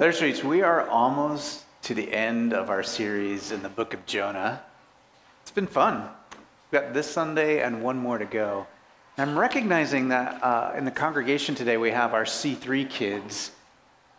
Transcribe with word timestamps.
Lettered 0.00 0.14
Streets, 0.14 0.42
we 0.42 0.62
are 0.62 0.88
almost 0.88 1.64
to 1.82 1.92
the 1.92 2.10
end 2.10 2.54
of 2.54 2.70
our 2.70 2.82
series 2.82 3.52
in 3.52 3.62
the 3.62 3.68
book 3.68 3.92
of 3.92 4.06
Jonah. 4.06 4.62
It's 5.42 5.50
been 5.50 5.66
fun. 5.66 6.08
We've 6.72 6.80
got 6.80 6.94
this 6.94 7.06
Sunday 7.06 7.60
and 7.62 7.82
one 7.82 7.98
more 7.98 8.16
to 8.16 8.24
go. 8.24 8.66
And 9.18 9.28
I'm 9.28 9.38
recognizing 9.38 10.08
that 10.08 10.42
uh, 10.42 10.72
in 10.74 10.86
the 10.86 10.90
congregation 10.90 11.54
today 11.54 11.76
we 11.76 11.90
have 11.90 12.14
our 12.14 12.24
C3 12.24 12.88
kids. 12.88 13.50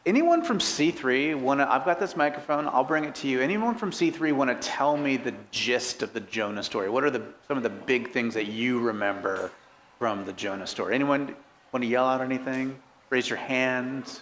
Anyone 0.06 0.44
from 0.44 0.60
C3 0.60 1.42
want 1.42 1.62
to? 1.62 1.74
I've 1.74 1.84
got 1.84 2.00
this 2.00 2.16
microphone. 2.16 2.68
I'll 2.68 2.84
bring 2.84 3.06
it 3.06 3.16
to 3.16 3.28
you. 3.28 3.42
Anyone 3.42 3.74
from 3.74 3.90
C3 3.90 4.34
want 4.34 4.52
to 4.52 4.68
tell 4.68 4.96
me 4.96 5.18
the 5.18 5.34
gist 5.50 6.04
of 6.04 6.14
the 6.14 6.20
Jonah 6.20 6.62
story? 6.62 6.92
What 6.92 7.04
are 7.04 7.10
the 7.10 7.24
some 7.48 7.58
of 7.58 7.64
the 7.64 7.72
big 7.72 8.12
things 8.12 8.36
that 8.36 8.46
you 8.46 8.80
remember 8.80 9.50
from 9.98 10.26
the 10.26 10.34
Jonah 10.34 10.68
story? 10.68 10.94
Anyone 10.94 11.36
want 11.72 11.82
to 11.82 11.90
yell 11.90 12.06
out 12.06 12.22
anything? 12.22 12.78
Raise 13.10 13.28
your 13.28 13.40
hands. 13.40 14.22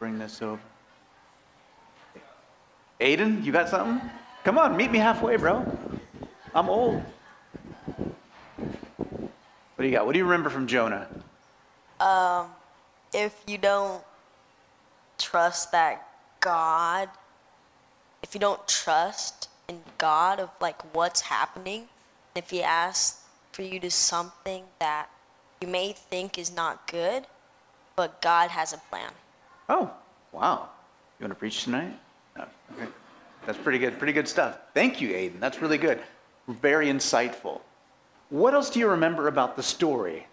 Bring 0.00 0.18
this 0.18 0.40
over. 0.40 0.58
Aiden, 3.02 3.44
you 3.44 3.52
got 3.52 3.68
something? 3.68 4.00
Come 4.44 4.56
on, 4.56 4.74
meet 4.74 4.90
me 4.90 4.98
halfway, 4.98 5.36
bro. 5.36 5.62
I'm 6.54 6.70
old. 6.70 7.02
What 8.56 9.28
do 9.76 9.84
you 9.84 9.90
got? 9.90 10.06
What 10.06 10.12
do 10.12 10.18
you 10.18 10.24
remember 10.24 10.48
from 10.48 10.66
Jonah? 10.66 11.06
Um, 12.00 12.46
if 13.12 13.42
you 13.46 13.58
don't 13.58 14.02
trust 15.18 15.70
that 15.72 16.08
God, 16.40 17.10
if 18.22 18.32
you 18.32 18.40
don't 18.40 18.66
trust 18.66 19.50
in 19.68 19.80
God 19.98 20.40
of 20.40 20.48
like 20.62 20.80
what's 20.94 21.20
happening, 21.20 21.88
if 22.34 22.48
He 22.48 22.62
asks 22.62 23.20
for 23.52 23.60
you 23.60 23.78
to 23.80 23.90
something 23.90 24.64
that 24.78 25.10
you 25.60 25.68
may 25.68 25.92
think 25.92 26.38
is 26.38 26.50
not 26.50 26.86
good, 26.90 27.26
but 27.96 28.22
God 28.22 28.48
has 28.48 28.72
a 28.72 28.78
plan. 28.78 29.10
Oh, 29.70 29.88
wow. 30.32 30.68
You 31.18 31.24
want 31.24 31.30
to 31.30 31.38
preach 31.38 31.62
tonight? 31.62 31.96
No. 32.36 32.44
Okay. 32.76 32.90
That's 33.46 33.56
pretty 33.56 33.78
good. 33.78 33.98
Pretty 33.98 34.12
good 34.12 34.26
stuff. 34.26 34.58
Thank 34.74 35.00
you, 35.00 35.10
Aiden. 35.10 35.38
That's 35.38 35.62
really 35.62 35.78
good. 35.78 36.00
Very 36.48 36.88
insightful. 36.88 37.60
What 38.30 38.52
else 38.52 38.68
do 38.68 38.80
you 38.80 38.88
remember 38.88 39.28
about 39.28 39.54
the 39.54 39.62
story? 39.62 40.26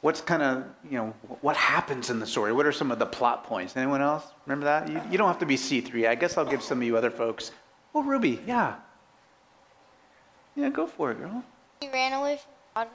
What's 0.00 0.20
kind 0.20 0.42
of, 0.42 0.64
you 0.90 0.98
know, 0.98 1.14
what 1.40 1.56
happens 1.56 2.10
in 2.10 2.18
the 2.18 2.26
story? 2.26 2.52
What 2.52 2.66
are 2.66 2.72
some 2.72 2.90
of 2.90 2.98
the 2.98 3.06
plot 3.06 3.44
points? 3.44 3.76
Anyone 3.76 4.02
else 4.02 4.24
remember 4.46 4.64
that? 4.64 4.88
You, 4.88 5.00
you 5.12 5.18
don't 5.18 5.28
have 5.28 5.38
to 5.38 5.46
be 5.46 5.56
C3. 5.56 6.08
I 6.08 6.16
guess 6.16 6.36
I'll 6.36 6.44
give 6.44 6.64
some 6.64 6.78
of 6.78 6.84
you 6.84 6.96
other 6.96 7.12
folks. 7.12 7.52
Oh, 7.94 8.02
Ruby, 8.02 8.40
yeah. 8.44 8.74
Yeah, 10.56 10.68
go 10.70 10.88
for 10.88 11.12
it, 11.12 11.18
girl. 11.18 11.44
He 11.80 11.88
ran 11.90 12.12
away 12.12 12.40
from 12.42 12.52
God. 12.74 12.88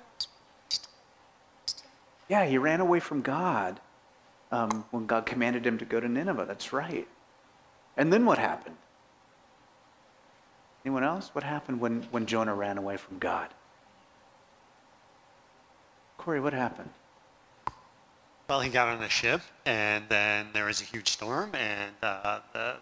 Yeah, 2.27 2.44
he 2.44 2.57
ran 2.57 2.81
away 2.81 3.00
from 3.00 3.22
God 3.22 3.79
um, 4.52 4.86
when 4.92 5.06
God 5.06 5.26
commanded 5.26 5.66
him 5.66 5.78
to 5.78 5.86
go 5.86 6.00
to 6.00 6.08
Nineveh. 6.08 6.45
That's 6.45 6.72
right. 6.73 7.08
And 7.95 8.12
then 8.12 8.26
what 8.26 8.38
happened? 8.38 8.76
Anyone 10.86 11.03
else? 11.03 11.31
What 11.34 11.44
happened 11.44 11.81
when, 11.81 12.03
when 12.12 12.26
Jonah 12.26 12.56
ran 12.56 12.78
away 12.78 12.98
from 12.98 13.20
God? 13.20 13.53
Corey, 16.18 16.40
what 16.40 16.53
happened? 16.53 16.90
Well, 18.50 18.62
he 18.62 18.70
got 18.70 18.88
on 18.88 19.03
a 19.03 19.09
ship, 19.09 19.42
and 19.66 20.06
then 20.08 20.48
there 20.53 20.66
was 20.66 20.80
a 20.80 20.86
huge 20.86 21.09
storm, 21.09 21.53
and 21.53 21.92
uh, 22.02 22.40
the, 22.53 22.75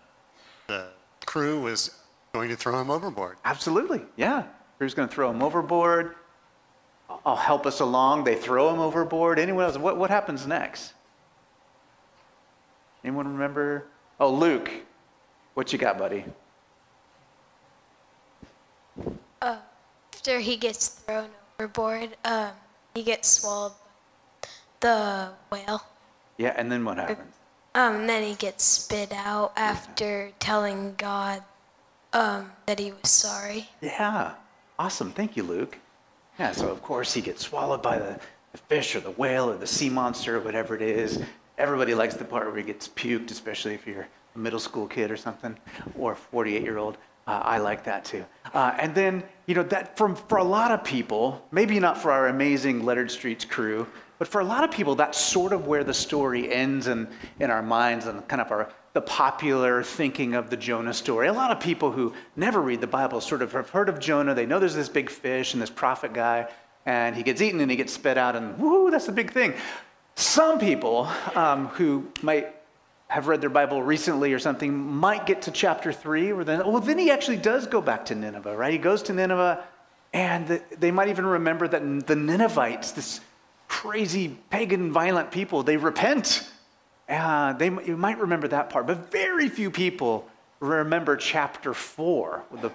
the 0.68 0.88
crew 1.26 1.60
was 1.62 2.00
going 2.34 2.50
to 2.50 2.56
throw 2.56 2.80
him 2.80 2.92
overboard. 2.92 3.38
Absolutely, 3.46 4.02
yeah. 4.16 4.44
Crew's 4.78 4.94
going 4.94 5.08
to 5.08 5.14
throw 5.14 5.32
him 5.32 5.42
overboard. 5.42 6.16
I'll 7.26 7.36
help 7.36 7.66
us 7.66 7.80
along. 7.80 8.24
They 8.24 8.36
throw 8.36 8.72
him 8.72 8.80
overboard. 8.80 9.40
Anyone 9.40 9.66
else? 9.66 9.78
What, 9.78 9.98
what 9.98 10.10
happens 10.10 10.46
next? 10.46 10.94
Anyone 13.06 13.28
remember? 13.28 13.86
Oh, 14.20 14.34
Luke, 14.34 14.72
what 15.54 15.72
you 15.72 15.78
got, 15.78 16.00
buddy? 16.00 16.26
After 19.40 20.40
he 20.40 20.58
gets 20.58 20.88
thrown 20.88 21.30
overboard, 21.60 22.18
um, 22.26 22.50
he 22.96 23.04
gets 23.04 23.30
swallowed 23.30 23.74
by 24.42 24.48
the 24.80 25.30
whale. 25.52 25.84
Yeah, 26.40 26.56
and 26.58 26.72
then 26.72 26.84
what 26.84 26.98
happens? 26.98 27.32
Um, 27.76 27.98
and 27.98 28.10
then 28.10 28.24
he 28.24 28.34
gets 28.34 28.64
spit 28.64 29.14
out 29.14 29.54
after 29.56 30.32
telling 30.40 30.96
God 30.98 31.44
um, 32.12 32.54
that 32.66 32.80
he 32.80 32.92
was 32.92 33.12
sorry. 33.12 33.70
Yeah, 33.82 34.34
awesome. 34.80 35.12
Thank 35.12 35.38
you, 35.38 35.44
Luke. 35.44 35.78
Yeah, 36.40 36.54
so 36.54 36.70
of 36.70 36.82
course 36.82 37.14
he 37.14 37.22
gets 37.22 37.44
swallowed 37.44 37.84
by 37.84 38.00
the, 38.00 38.20
the 38.52 38.58
fish 38.58 38.96
or 38.96 39.00
the 39.00 39.12
whale 39.12 39.52
or 39.52 39.58
the 39.58 39.68
sea 39.68 39.90
monster 39.90 40.38
or 40.38 40.40
whatever 40.40 40.76
it 40.76 40.82
is. 40.82 41.20
Everybody 41.58 41.96
likes 41.96 42.16
the 42.16 42.26
part 42.26 42.48
where 42.48 42.58
he 42.58 42.64
gets 42.64 42.88
puked, 42.88 43.32
especially 43.32 43.74
if 43.74 43.88
you're 43.88 44.08
a 44.36 44.38
middle 44.38 44.60
school 44.60 44.88
kid 44.88 45.12
or 45.12 45.18
something, 45.18 45.58
or 45.98 46.14
a 46.14 46.16
48 46.16 46.62
year 46.62 46.78
old. 46.78 46.98
Uh, 47.28 47.42
I 47.44 47.58
like 47.58 47.84
that 47.86 48.06
too. 48.06 48.24
Uh, 48.54 48.76
and 48.78 48.94
then, 48.94 49.24
you 49.48 49.56
know, 49.56 49.64
that 49.64 49.98
from, 49.98 50.16
for 50.16 50.38
a 50.38 50.44
lot 50.44 50.72
of 50.72 50.84
people, 50.84 51.44
maybe 51.52 51.80
not 51.80 51.98
for 51.98 52.12
our 52.12 52.28
amazing 52.28 52.86
Lettered 52.86 53.10
Streets 53.10 53.46
crew, 53.46 53.88
but 54.20 54.28
for 54.28 54.42
a 54.42 54.44
lot 54.44 54.64
of 54.64 54.72
people, 54.72 54.96
that's 54.96 55.20
sort 55.20 55.52
of 55.52 55.66
where 55.66 55.84
the 55.84 55.94
story 55.94 56.52
ends 56.54 56.88
in, 56.88 57.08
in 57.40 57.50
our 57.50 57.64
minds 57.64 58.06
and 58.06 58.26
kind 58.28 58.42
of 58.42 58.52
our, 58.52 58.72
the 58.94 59.02
popular 59.02 59.82
thinking 59.84 60.36
of 60.36 60.50
the 60.50 60.58
Jonah 60.58 60.94
story. 60.94 61.28
A 61.28 61.34
lot 61.34 61.52
of 61.52 61.60
people 61.60 61.92
who 61.92 62.14
never 62.36 62.62
read 62.62 62.80
the 62.80 62.88
Bible 62.88 63.20
sort 63.22 63.42
of 63.42 63.52
have 63.54 63.72
heard 63.72 63.90
of 63.90 64.00
Jonah. 64.00 64.34
They 64.34 64.46
know 64.46 64.60
there's 64.60 64.76
this 64.76 64.88
big 64.88 65.10
fish 65.10 65.54
and 65.54 65.62
this 65.62 65.70
prophet 65.70 66.14
guy, 66.14 66.48
and 66.86 67.16
he 67.16 67.24
gets 67.24 67.42
eaten 67.42 67.60
and 67.60 67.72
he 67.72 67.76
gets 67.76 67.92
spit 67.92 68.18
out, 68.18 68.36
and 68.36 68.58
woo, 68.58 68.92
that's 68.92 69.08
the 69.08 69.12
big 69.12 69.34
thing. 69.34 69.54
Some 70.16 70.60
people 70.60 71.10
um, 71.36 71.68
who 71.68 72.08
might 72.22 72.56
have 73.08 73.28
read 73.28 73.42
their 73.42 73.50
Bible 73.50 73.84
recently 73.84 74.34
or 74.34 74.40
something 74.40 74.76
might 74.76 75.26
get 75.26 75.44
to 75.44 75.52
chapter 75.52 75.94
three, 75.94 76.34
where 76.34 76.44
then, 76.44 76.60
well, 76.60 76.80
then 76.80 76.98
he 76.98 77.12
actually 77.12 77.38
does 77.38 77.68
go 77.68 77.82
back 77.82 78.06
to 78.06 78.16
Nineveh, 78.16 78.56
right? 78.56 78.72
He 78.72 78.80
goes 78.80 79.04
to 79.04 79.14
Nineveh, 79.14 79.64
and 80.14 80.48
the, 80.48 80.62
they 80.80 80.92
might 80.92 81.10
even 81.10 81.26
remember 81.26 81.68
that 81.68 82.08
the 82.08 82.16
Ninevites, 82.16 82.94
this 82.94 83.20
crazy 83.68 84.38
pagan, 84.50 84.92
violent 84.92 85.32
people, 85.32 85.64
they 85.64 85.78
repent. 85.78 86.50
Uh, 87.08 87.54
they, 87.54 87.68
you 87.68 87.98
might 87.98 88.18
remember 88.18 88.48
that 88.48 88.70
part, 88.70 88.88
but 88.88 89.12
very 89.12 89.50
few 89.50 89.70
people 89.70 90.28
remember 90.60 91.18
chapter 91.18 91.74
four, 91.74 92.44
the, 92.62 92.72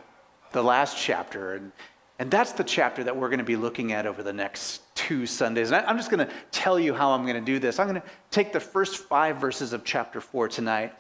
the 0.53 0.63
last 0.63 0.97
chapter. 0.97 1.55
And, 1.55 1.73
and 2.19 2.31
that's 2.31 2.53
the 2.53 2.65
chapter 2.65 3.03
that 3.05 3.17
we're 3.17 3.29
going 3.29 3.39
to 3.39 3.45
be 3.45 3.57
looking 3.57 3.93
at 3.93 4.07
over 4.07 4.23
the 4.23 4.33
next 4.33 4.83
two 5.11 5.27
Sundays. 5.27 5.73
And 5.73 5.85
I, 5.85 5.91
am 5.91 5.97
just 5.97 6.09
going 6.09 6.25
to 6.25 6.33
tell 6.53 6.79
you 6.79 6.95
how 6.95 7.11
I'm 7.11 7.25
going 7.25 7.35
to 7.35 7.41
do 7.41 7.59
this. 7.59 7.81
I'm 7.81 7.89
going 7.89 8.01
to 8.01 8.07
take 8.31 8.53
the 8.53 8.61
first 8.61 8.99
five 8.99 9.39
verses 9.39 9.73
of 9.73 9.83
chapter 9.83 10.21
four 10.21 10.47
tonight, 10.47 10.93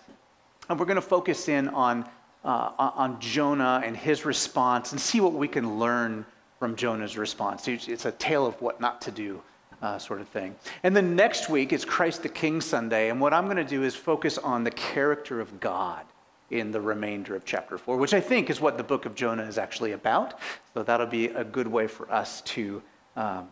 and 0.69 0.81
we're 0.81 0.87
going 0.87 0.97
to 0.97 1.00
focus 1.00 1.48
in 1.48 1.69
on, 1.69 2.04
uh, 2.44 2.72
on 2.76 3.20
Jonah 3.20 3.81
and 3.84 3.97
his 3.97 4.25
response 4.25 4.91
and 4.91 5.00
see 5.00 5.20
what 5.20 5.32
we 5.32 5.47
can 5.47 5.78
learn 5.78 6.26
from 6.59 6.75
Jonah's 6.75 7.16
response. 7.16 7.69
It's 7.69 8.04
a 8.04 8.10
tale 8.10 8.47
of 8.47 8.60
what 8.60 8.81
not 8.81 9.00
to 9.03 9.12
do. 9.12 9.41
Uh, 9.81 9.99
sort 9.99 10.20
of 10.20 10.28
thing. 10.28 10.54
And 10.82 10.94
then 10.94 11.16
next 11.16 11.49
week 11.49 11.72
is 11.72 11.87
Christ 11.87 12.22
the 12.22 12.28
King 12.28 12.60
Sunday. 12.60 13.09
And 13.09 13.19
what 13.19 13.32
I'm 13.32 13.47
going 13.47 13.56
to 13.56 13.65
do 13.65 13.82
is 13.82 13.94
focus 13.94 14.37
on 14.37 14.62
the 14.62 14.70
character 14.70 15.41
of 15.41 15.59
God 15.59 16.04
in 16.50 16.70
the 16.70 16.81
remainder 16.82 17.34
of 17.34 17.47
chapter 17.47 17.78
4, 17.78 17.97
which 17.97 18.12
I 18.12 18.20
think 18.20 18.50
is 18.50 18.60
what 18.60 18.76
the 18.76 18.84
book 18.84 19.06
of 19.06 19.15
Jonah 19.15 19.44
is 19.44 19.56
actually 19.56 19.93
about. 19.93 20.38
So 20.75 20.82
that'll 20.82 21.06
be 21.06 21.28
a 21.28 21.44
good 21.44 21.66
way 21.66 21.87
for 21.87 22.12
us 22.12 22.43
to. 22.43 22.82
Um, 23.16 23.49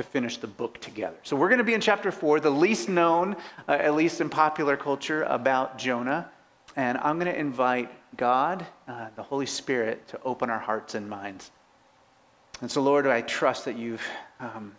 to 0.00 0.08
finish 0.08 0.38
the 0.38 0.46
book 0.46 0.80
together. 0.80 1.16
So 1.24 1.36
we're 1.36 1.50
going 1.50 1.58
to 1.58 1.64
be 1.64 1.74
in 1.74 1.80
chapter 1.82 2.10
4, 2.10 2.40
the 2.40 2.48
least 2.48 2.88
known, 2.88 3.36
uh, 3.68 3.72
at 3.72 3.94
least 3.94 4.22
in 4.22 4.30
popular 4.30 4.74
culture, 4.74 5.24
about 5.24 5.76
Jonah. 5.76 6.30
And 6.74 6.96
I'm 6.96 7.18
going 7.18 7.30
to 7.30 7.38
invite 7.38 7.90
God, 8.16 8.64
uh, 8.88 9.08
the 9.14 9.22
Holy 9.22 9.44
Spirit, 9.44 10.08
to 10.08 10.22
open 10.22 10.48
our 10.48 10.58
hearts 10.58 10.94
and 10.94 11.06
minds. 11.06 11.50
And 12.62 12.70
so, 12.70 12.80
Lord, 12.80 13.06
I 13.06 13.20
trust 13.20 13.66
that 13.66 13.76
you've 13.76 14.06
um, 14.40 14.74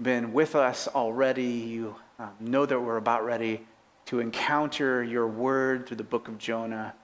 been 0.00 0.32
with 0.32 0.56
us 0.56 0.88
already. 0.88 1.44
You 1.44 1.96
um, 2.18 2.30
know 2.40 2.64
that 2.64 2.80
we're 2.80 2.96
about 2.96 3.26
ready 3.26 3.66
to 4.06 4.20
encounter 4.20 5.04
your 5.04 5.26
word 5.26 5.86
through 5.86 5.98
the 5.98 6.04
book 6.04 6.28
of 6.28 6.38
Jonah. 6.38 6.94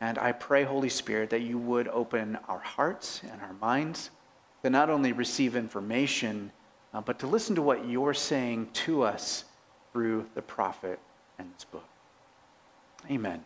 And 0.00 0.18
I 0.18 0.32
pray, 0.32 0.64
Holy 0.64 0.88
Spirit, 0.88 1.30
that 1.30 1.42
you 1.42 1.56
would 1.56 1.86
open 1.86 2.36
our 2.48 2.58
hearts 2.58 3.20
and 3.30 3.40
our 3.42 3.54
minds 3.60 4.10
to 4.64 4.70
not 4.70 4.88
only 4.88 5.12
receive 5.12 5.56
information, 5.56 6.50
uh, 6.94 7.00
but 7.00 7.18
to 7.18 7.26
listen 7.26 7.56
to 7.56 7.62
what 7.62 7.88
you're 7.88 8.14
saying 8.14 8.68
to 8.72 9.02
us 9.02 9.44
through 9.92 10.24
the 10.34 10.42
prophet 10.42 10.98
and 11.38 11.52
this 11.54 11.64
book. 11.64 11.84
Amen. 13.10 13.42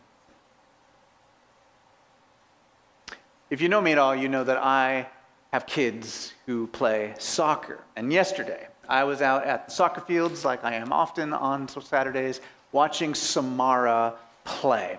If 3.51 3.63
you 3.63 3.69
know 3.69 3.81
me 3.81 3.93
at 3.93 3.99
all, 3.99 4.15
you 4.15 4.29
know 4.29 4.45
that 4.45 4.59
I 4.59 5.09
have 5.53 5.67
kids 5.67 6.35
who 6.45 6.67
play 6.67 7.15
soccer. 7.19 7.83
And 7.97 8.13
yesterday, 8.13 8.69
I 8.87 9.05
was 9.05 9.23
out 9.23 9.45
at 9.45 9.67
the 9.67 9.71
soccer 9.73 10.03
fields, 10.03 10.45
like 10.45 10.63
I 10.65 10.75
am 10.75 10.93
often 10.93 11.33
on 11.33 11.67
Saturdays, 11.69 12.43
watching 12.73 13.15
Samara 13.15 14.15
play. 14.45 14.99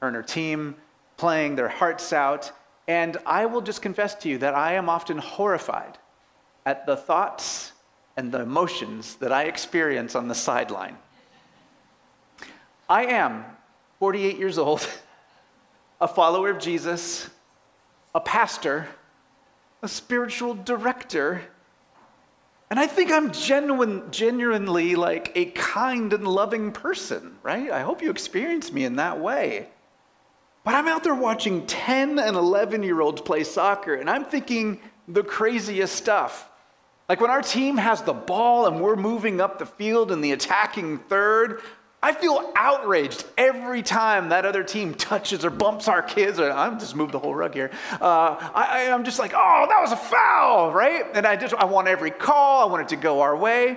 Her 0.00 0.08
and 0.08 0.16
her 0.16 0.22
team 0.22 0.74
playing 1.18 1.56
their 1.56 1.68
hearts 1.68 2.14
out. 2.14 2.50
And 2.88 3.18
I 3.26 3.44
will 3.44 3.60
just 3.60 3.82
confess 3.82 4.14
to 4.16 4.30
you 4.30 4.38
that 4.38 4.54
I 4.54 4.72
am 4.72 4.88
often 4.88 5.18
horrified 5.18 5.98
at 6.64 6.86
the 6.86 6.96
thoughts 6.96 7.72
and 8.16 8.32
the 8.32 8.40
emotions 8.40 9.16
that 9.16 9.32
I 9.32 9.44
experience 9.44 10.14
on 10.14 10.28
the 10.28 10.34
sideline. 10.34 10.96
I 12.88 13.06
am 13.06 13.44
48 13.98 14.38
years 14.38 14.58
old, 14.58 14.86
a 16.00 16.08
follower 16.08 16.50
of 16.50 16.58
Jesus, 16.58 17.30
a 18.14 18.20
pastor, 18.20 18.88
a 19.82 19.88
spiritual 19.88 20.54
director, 20.54 21.42
and 22.72 22.80
I 22.80 22.86
think 22.86 23.12
I'm 23.12 23.32
genuine, 23.32 24.10
genuinely 24.10 24.94
like 24.94 25.30
a 25.34 25.44
kind 25.44 26.10
and 26.14 26.26
loving 26.26 26.72
person, 26.72 27.36
right? 27.42 27.70
I 27.70 27.80
hope 27.80 28.00
you 28.00 28.10
experience 28.10 28.72
me 28.72 28.86
in 28.86 28.96
that 28.96 29.20
way. 29.20 29.68
But 30.64 30.76
I'm 30.76 30.88
out 30.88 31.04
there 31.04 31.14
watching 31.14 31.66
10 31.66 32.18
and 32.18 32.34
11 32.34 32.82
year 32.82 33.02
olds 33.02 33.20
play 33.20 33.44
soccer, 33.44 33.94
and 33.94 34.08
I'm 34.08 34.24
thinking 34.24 34.80
the 35.06 35.22
craziest 35.22 35.94
stuff. 35.94 36.48
Like 37.12 37.20
when 37.20 37.30
our 37.30 37.42
team 37.42 37.76
has 37.76 38.00
the 38.00 38.14
ball 38.14 38.66
and 38.66 38.80
we're 38.80 38.96
moving 38.96 39.38
up 39.38 39.58
the 39.58 39.66
field 39.66 40.12
in 40.12 40.22
the 40.22 40.32
attacking 40.32 40.96
third, 40.96 41.60
I 42.02 42.14
feel 42.14 42.50
outraged 42.56 43.26
every 43.36 43.82
time 43.82 44.30
that 44.30 44.46
other 44.46 44.64
team 44.64 44.94
touches 44.94 45.44
or 45.44 45.50
bumps 45.50 45.88
our 45.88 46.00
kids. 46.00 46.40
Or 46.40 46.50
I'm 46.50 46.78
just 46.78 46.96
moved 46.96 47.12
the 47.12 47.18
whole 47.18 47.34
rug 47.34 47.52
here. 47.52 47.70
Uh, 48.00 48.50
I, 48.54 48.90
I'm 48.90 49.04
just 49.04 49.18
like, 49.18 49.32
oh, 49.34 49.66
that 49.68 49.78
was 49.82 49.92
a 49.92 49.96
foul, 49.96 50.72
right? 50.72 51.04
And 51.12 51.26
I 51.26 51.36
just 51.36 51.52
I 51.52 51.66
want 51.66 51.86
every 51.86 52.10
call. 52.10 52.66
I 52.66 52.72
want 52.72 52.84
it 52.84 52.88
to 52.88 52.96
go 52.96 53.20
our 53.20 53.36
way. 53.36 53.76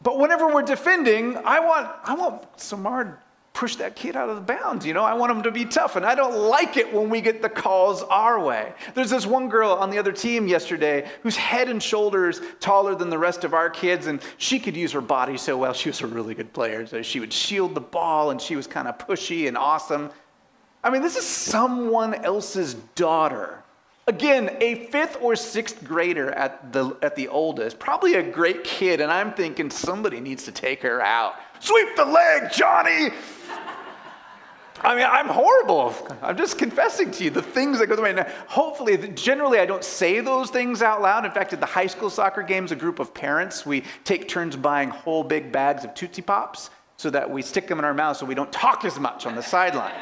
But 0.00 0.16
whenever 0.16 0.46
we're 0.46 0.62
defending, 0.62 1.36
I 1.38 1.58
want 1.58 1.90
I 2.04 2.14
want 2.14 2.44
Samar 2.60 3.20
push 3.62 3.76
that 3.76 3.94
kid 3.94 4.16
out 4.16 4.28
of 4.28 4.34
the 4.34 4.42
bounds. 4.42 4.84
You 4.84 4.92
know, 4.92 5.04
I 5.04 5.14
want 5.14 5.30
him 5.30 5.44
to 5.44 5.52
be 5.52 5.64
tough, 5.64 5.94
and 5.94 6.04
I 6.04 6.16
don't 6.16 6.36
like 6.36 6.76
it 6.76 6.92
when 6.92 7.08
we 7.08 7.20
get 7.20 7.42
the 7.42 7.48
calls 7.48 8.02
our 8.02 8.42
way. 8.44 8.72
There's 8.94 9.10
this 9.10 9.24
one 9.24 9.48
girl 9.48 9.70
on 9.70 9.88
the 9.88 9.98
other 9.98 10.10
team 10.10 10.48
yesterday 10.48 11.08
who's 11.22 11.36
head 11.36 11.68
and 11.68 11.80
shoulders 11.80 12.40
taller 12.58 12.96
than 12.96 13.08
the 13.08 13.18
rest 13.18 13.44
of 13.44 13.54
our 13.54 13.70
kids, 13.70 14.08
and 14.08 14.20
she 14.36 14.58
could 14.58 14.76
use 14.76 14.90
her 14.90 15.00
body 15.00 15.36
so 15.36 15.56
well. 15.56 15.72
She 15.74 15.90
was 15.90 16.00
a 16.00 16.08
really 16.08 16.34
good 16.34 16.52
player. 16.52 16.84
So 16.88 17.02
she 17.02 17.20
would 17.20 17.32
shield 17.32 17.76
the 17.76 17.80
ball, 17.80 18.32
and 18.32 18.40
she 18.40 18.56
was 18.56 18.66
kind 18.66 18.88
of 18.88 18.98
pushy 18.98 19.46
and 19.46 19.56
awesome. 19.56 20.10
I 20.82 20.90
mean, 20.90 21.02
this 21.02 21.16
is 21.16 21.24
someone 21.24 22.14
else's 22.14 22.74
daughter. 22.96 23.62
Again, 24.08 24.56
a 24.60 24.86
fifth 24.86 25.18
or 25.20 25.36
sixth 25.36 25.84
grader 25.84 26.32
at 26.32 26.72
the, 26.72 26.96
at 27.00 27.14
the 27.14 27.28
oldest, 27.28 27.78
probably 27.78 28.14
a 28.14 28.28
great 28.28 28.64
kid, 28.64 29.00
and 29.00 29.12
I'm 29.12 29.32
thinking 29.32 29.70
somebody 29.70 30.18
needs 30.18 30.42
to 30.46 30.50
take 30.50 30.82
her 30.82 31.00
out. 31.00 31.36
Sweep 31.62 31.94
the 31.94 32.04
leg, 32.04 32.50
Johnny! 32.50 33.10
I 34.80 34.96
mean, 34.96 35.06
I'm 35.08 35.28
horrible. 35.28 35.94
I'm 36.20 36.36
just 36.36 36.58
confessing 36.58 37.12
to 37.12 37.22
you 37.22 37.30
the 37.30 37.40
things 37.40 37.78
that 37.78 37.86
go 37.86 37.94
through 37.94 38.06
my 38.06 38.12
mind. 38.14 38.28
Hopefully, 38.48 38.96
generally, 39.14 39.60
I 39.60 39.64
don't 39.64 39.84
say 39.84 40.18
those 40.18 40.50
things 40.50 40.82
out 40.82 41.00
loud. 41.00 41.24
In 41.24 41.30
fact, 41.30 41.52
at 41.52 41.60
the 41.60 41.66
high 41.66 41.86
school 41.86 42.10
soccer 42.10 42.42
games, 42.42 42.72
a 42.72 42.76
group 42.76 42.98
of 42.98 43.14
parents, 43.14 43.64
we 43.64 43.84
take 44.02 44.26
turns 44.26 44.56
buying 44.56 44.90
whole 44.90 45.22
big 45.22 45.52
bags 45.52 45.84
of 45.84 45.94
Tootsie 45.94 46.22
Pops 46.22 46.70
so 46.96 47.10
that 47.10 47.30
we 47.30 47.42
stick 47.42 47.68
them 47.68 47.78
in 47.78 47.84
our 47.84 47.94
mouths 47.94 48.18
so 48.18 48.26
we 48.26 48.34
don't 48.34 48.52
talk 48.52 48.84
as 48.84 48.98
much 48.98 49.24
on 49.24 49.36
the 49.36 49.42
sideline. 49.42 49.94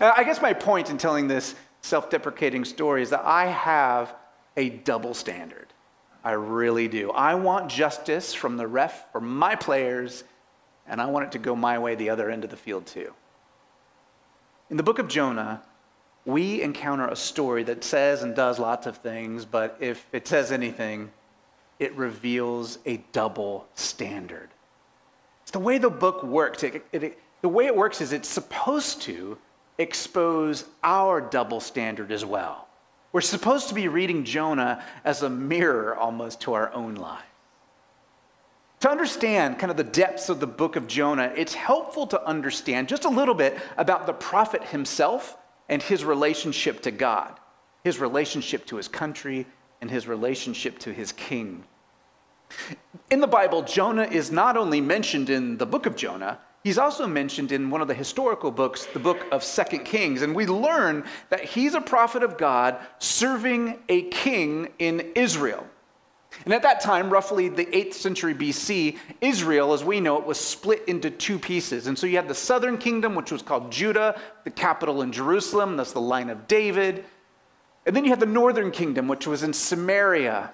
Uh, 0.00 0.12
I 0.16 0.24
guess 0.24 0.42
my 0.42 0.52
point 0.52 0.90
in 0.90 0.98
telling 0.98 1.28
this 1.28 1.54
self 1.82 2.10
deprecating 2.10 2.64
story 2.64 3.02
is 3.02 3.10
that 3.10 3.22
I 3.24 3.46
have 3.46 4.16
a 4.56 4.70
double 4.70 5.14
standard. 5.14 5.63
I 6.24 6.32
really 6.32 6.88
do. 6.88 7.10
I 7.10 7.34
want 7.34 7.70
justice 7.70 8.32
from 8.32 8.56
the 8.56 8.66
ref 8.66 9.12
for 9.12 9.20
my 9.20 9.54
players, 9.54 10.24
and 10.86 11.00
I 11.00 11.06
want 11.06 11.26
it 11.26 11.32
to 11.32 11.38
go 11.38 11.54
my 11.54 11.78
way 11.78 11.94
the 11.94 12.08
other 12.10 12.30
end 12.30 12.44
of 12.44 12.50
the 12.50 12.56
field, 12.56 12.86
too. 12.86 13.12
In 14.70 14.78
the 14.78 14.82
book 14.82 14.98
of 14.98 15.06
Jonah, 15.06 15.62
we 16.24 16.62
encounter 16.62 17.06
a 17.06 17.16
story 17.16 17.62
that 17.64 17.84
says 17.84 18.22
and 18.22 18.34
does 18.34 18.58
lots 18.58 18.86
of 18.86 18.96
things, 18.96 19.44
but 19.44 19.76
if 19.80 20.06
it 20.12 20.26
says 20.26 20.50
anything, 20.50 21.10
it 21.78 21.94
reveals 21.94 22.78
a 22.86 22.96
double 23.12 23.66
standard. 23.74 24.48
It's 25.42 25.50
the 25.50 25.58
way 25.58 25.76
the 25.76 25.90
book 25.90 26.22
works. 26.22 26.62
It, 26.62 26.86
it, 26.92 27.02
it, 27.02 27.18
the 27.42 27.48
way 27.50 27.66
it 27.66 27.76
works 27.76 28.00
is 28.00 28.12
it's 28.12 28.28
supposed 28.28 29.02
to 29.02 29.36
expose 29.76 30.64
our 30.82 31.20
double 31.20 31.60
standard 31.60 32.10
as 32.10 32.24
well. 32.24 32.68
We're 33.14 33.20
supposed 33.20 33.68
to 33.68 33.74
be 33.74 33.86
reading 33.86 34.24
Jonah 34.24 34.84
as 35.04 35.22
a 35.22 35.30
mirror 35.30 35.94
almost 35.94 36.40
to 36.40 36.54
our 36.54 36.72
own 36.72 36.96
lives. 36.96 37.22
To 38.80 38.90
understand 38.90 39.60
kind 39.60 39.70
of 39.70 39.76
the 39.76 39.84
depths 39.84 40.28
of 40.28 40.40
the 40.40 40.48
book 40.48 40.74
of 40.74 40.88
Jonah, 40.88 41.32
it's 41.36 41.54
helpful 41.54 42.08
to 42.08 42.26
understand 42.26 42.88
just 42.88 43.04
a 43.04 43.08
little 43.08 43.36
bit 43.36 43.56
about 43.76 44.06
the 44.06 44.12
prophet 44.12 44.64
himself 44.64 45.36
and 45.68 45.80
his 45.80 46.04
relationship 46.04 46.82
to 46.82 46.90
God, 46.90 47.38
his 47.84 48.00
relationship 48.00 48.66
to 48.66 48.76
his 48.78 48.88
country, 48.88 49.46
and 49.80 49.88
his 49.88 50.08
relationship 50.08 50.80
to 50.80 50.92
his 50.92 51.12
king. 51.12 51.62
In 53.12 53.20
the 53.20 53.28
Bible, 53.28 53.62
Jonah 53.62 54.08
is 54.08 54.32
not 54.32 54.56
only 54.56 54.80
mentioned 54.80 55.30
in 55.30 55.56
the 55.58 55.66
book 55.66 55.86
of 55.86 55.94
Jonah, 55.94 56.40
he's 56.64 56.78
also 56.78 57.06
mentioned 57.06 57.52
in 57.52 57.70
one 57.70 57.80
of 57.80 57.86
the 57.86 57.94
historical 57.94 58.50
books, 58.50 58.86
the 58.86 58.98
book 58.98 59.24
of 59.30 59.44
Second 59.44 59.84
Kings. 59.84 60.22
And 60.22 60.34
we 60.34 60.46
learn 60.46 61.04
that 61.28 61.44
he's 61.44 61.74
a 61.74 61.80
prophet 61.80 62.24
of 62.24 62.36
God 62.36 62.78
serving 62.98 63.78
a 63.88 64.02
king 64.02 64.72
in 64.80 65.12
Israel. 65.14 65.64
And 66.44 66.52
at 66.52 66.62
that 66.62 66.80
time, 66.80 67.10
roughly 67.10 67.48
the 67.48 67.66
8th 67.66 67.94
century 67.94 68.34
BC, 68.34 68.98
Israel, 69.20 69.72
as 69.72 69.84
we 69.84 70.00
know 70.00 70.18
it, 70.18 70.26
was 70.26 70.40
split 70.40 70.82
into 70.88 71.08
two 71.10 71.38
pieces. 71.38 71.86
And 71.86 71.96
so 71.96 72.06
you 72.06 72.16
had 72.16 72.28
the 72.28 72.34
southern 72.34 72.76
kingdom, 72.76 73.14
which 73.14 73.30
was 73.30 73.40
called 73.40 73.70
Judah, 73.70 74.20
the 74.42 74.50
capital 74.50 75.02
in 75.02 75.12
Jerusalem, 75.12 75.76
that's 75.76 75.92
the 75.92 76.00
line 76.00 76.30
of 76.30 76.48
David. 76.48 77.04
And 77.86 77.94
then 77.94 78.04
you 78.04 78.10
had 78.10 78.20
the 78.20 78.26
northern 78.26 78.70
kingdom, 78.72 79.06
which 79.06 79.26
was 79.26 79.42
in 79.42 79.52
Samaria. 79.52 80.50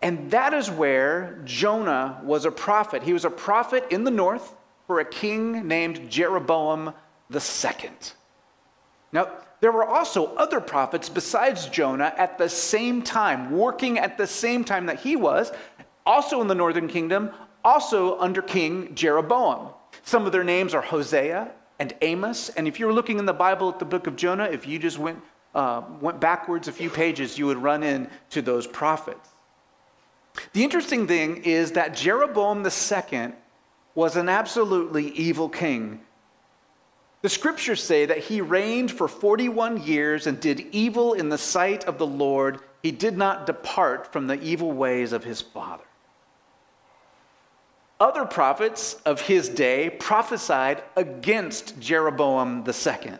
And 0.00 0.30
that 0.30 0.54
is 0.54 0.70
where 0.70 1.42
Jonah 1.44 2.20
was 2.22 2.44
a 2.44 2.50
prophet. 2.50 3.02
He 3.02 3.12
was 3.12 3.24
a 3.24 3.30
prophet 3.30 3.84
in 3.90 4.04
the 4.04 4.10
north 4.10 4.54
for 4.88 5.00
a 5.00 5.04
king 5.04 5.68
named 5.68 6.10
Jeroboam 6.10 6.94
the 7.28 7.40
second. 7.40 8.14
Now, 9.12 9.30
there 9.60 9.70
were 9.70 9.84
also 9.84 10.34
other 10.36 10.60
prophets 10.60 11.10
besides 11.10 11.66
Jonah 11.66 12.14
at 12.16 12.38
the 12.38 12.48
same 12.48 13.02
time, 13.02 13.50
working 13.50 13.98
at 13.98 14.16
the 14.16 14.26
same 14.26 14.64
time 14.64 14.86
that 14.86 15.00
he 15.00 15.14
was, 15.14 15.52
also 16.06 16.40
in 16.40 16.48
the 16.48 16.54
northern 16.54 16.88
kingdom, 16.88 17.30
also 17.62 18.18
under 18.18 18.40
King 18.40 18.94
Jeroboam. 18.94 19.74
Some 20.04 20.24
of 20.24 20.32
their 20.32 20.44
names 20.44 20.72
are 20.72 20.80
Hosea 20.80 21.50
and 21.78 21.92
Amos. 22.00 22.48
And 22.50 22.66
if 22.66 22.80
you're 22.80 22.92
looking 22.92 23.18
in 23.18 23.26
the 23.26 23.34
Bible 23.34 23.68
at 23.68 23.78
the 23.78 23.84
book 23.84 24.06
of 24.06 24.16
Jonah, 24.16 24.44
if 24.44 24.66
you 24.66 24.78
just 24.78 24.98
went, 24.98 25.20
uh, 25.54 25.82
went 26.00 26.18
backwards 26.18 26.66
a 26.66 26.72
few 26.72 26.88
pages, 26.88 27.36
you 27.36 27.44
would 27.46 27.58
run 27.58 27.82
into 27.82 28.40
those 28.40 28.66
prophets. 28.66 29.28
The 30.54 30.64
interesting 30.64 31.06
thing 31.06 31.44
is 31.44 31.72
that 31.72 31.94
Jeroboam 31.94 32.64
II 32.64 33.32
was 33.98 34.16
an 34.16 34.28
absolutely 34.28 35.06
evil 35.10 35.48
king 35.48 36.00
the 37.20 37.28
scriptures 37.28 37.82
say 37.82 38.06
that 38.06 38.18
he 38.18 38.40
reigned 38.40 38.92
for 38.92 39.08
41 39.08 39.82
years 39.82 40.26
and 40.26 40.38
did 40.38 40.66
evil 40.70 41.14
in 41.14 41.28
the 41.28 41.38
sight 41.38 41.84
of 41.84 41.98
the 41.98 42.06
Lord. 42.06 42.60
He 42.82 42.92
did 42.92 43.16
not 43.16 43.44
depart 43.44 44.12
from 44.12 44.28
the 44.28 44.40
evil 44.40 44.70
ways 44.70 45.12
of 45.12 45.24
his 45.24 45.40
father. 45.40 45.84
Other 47.98 48.24
prophets 48.24 48.94
of 49.04 49.22
his 49.22 49.48
day 49.48 49.90
prophesied 49.90 50.84
against 50.94 51.80
Jeroboam 51.80 52.64
II. 52.64 53.14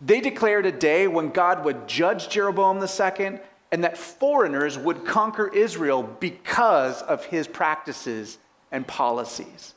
They 0.00 0.20
declared 0.20 0.66
a 0.66 0.72
day 0.72 1.06
when 1.06 1.30
God 1.30 1.64
would 1.64 1.86
judge 1.86 2.28
Jeroboam 2.28 2.82
II 2.82 3.38
and 3.70 3.84
that 3.84 3.96
foreigners 3.96 4.76
would 4.76 5.04
conquer 5.06 5.46
Israel 5.46 6.02
because 6.02 7.00
of 7.02 7.24
his 7.26 7.46
practices 7.46 8.38
and 8.72 8.84
policies. 8.84 9.73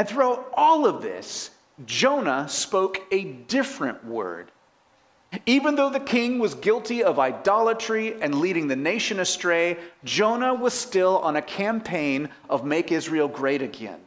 And 0.00 0.08
throughout 0.08 0.50
all 0.54 0.86
of 0.86 1.02
this, 1.02 1.50
Jonah 1.84 2.48
spoke 2.48 3.02
a 3.12 3.22
different 3.22 4.02
word. 4.02 4.50
Even 5.44 5.74
though 5.74 5.90
the 5.90 6.00
king 6.00 6.38
was 6.38 6.54
guilty 6.54 7.04
of 7.04 7.18
idolatry 7.18 8.18
and 8.22 8.36
leading 8.36 8.68
the 8.68 8.76
nation 8.76 9.20
astray, 9.20 9.76
Jonah 10.02 10.54
was 10.54 10.72
still 10.72 11.18
on 11.18 11.36
a 11.36 11.42
campaign 11.42 12.30
of 12.48 12.64
make 12.64 12.90
Israel 12.90 13.28
great 13.28 13.60
again. 13.60 14.00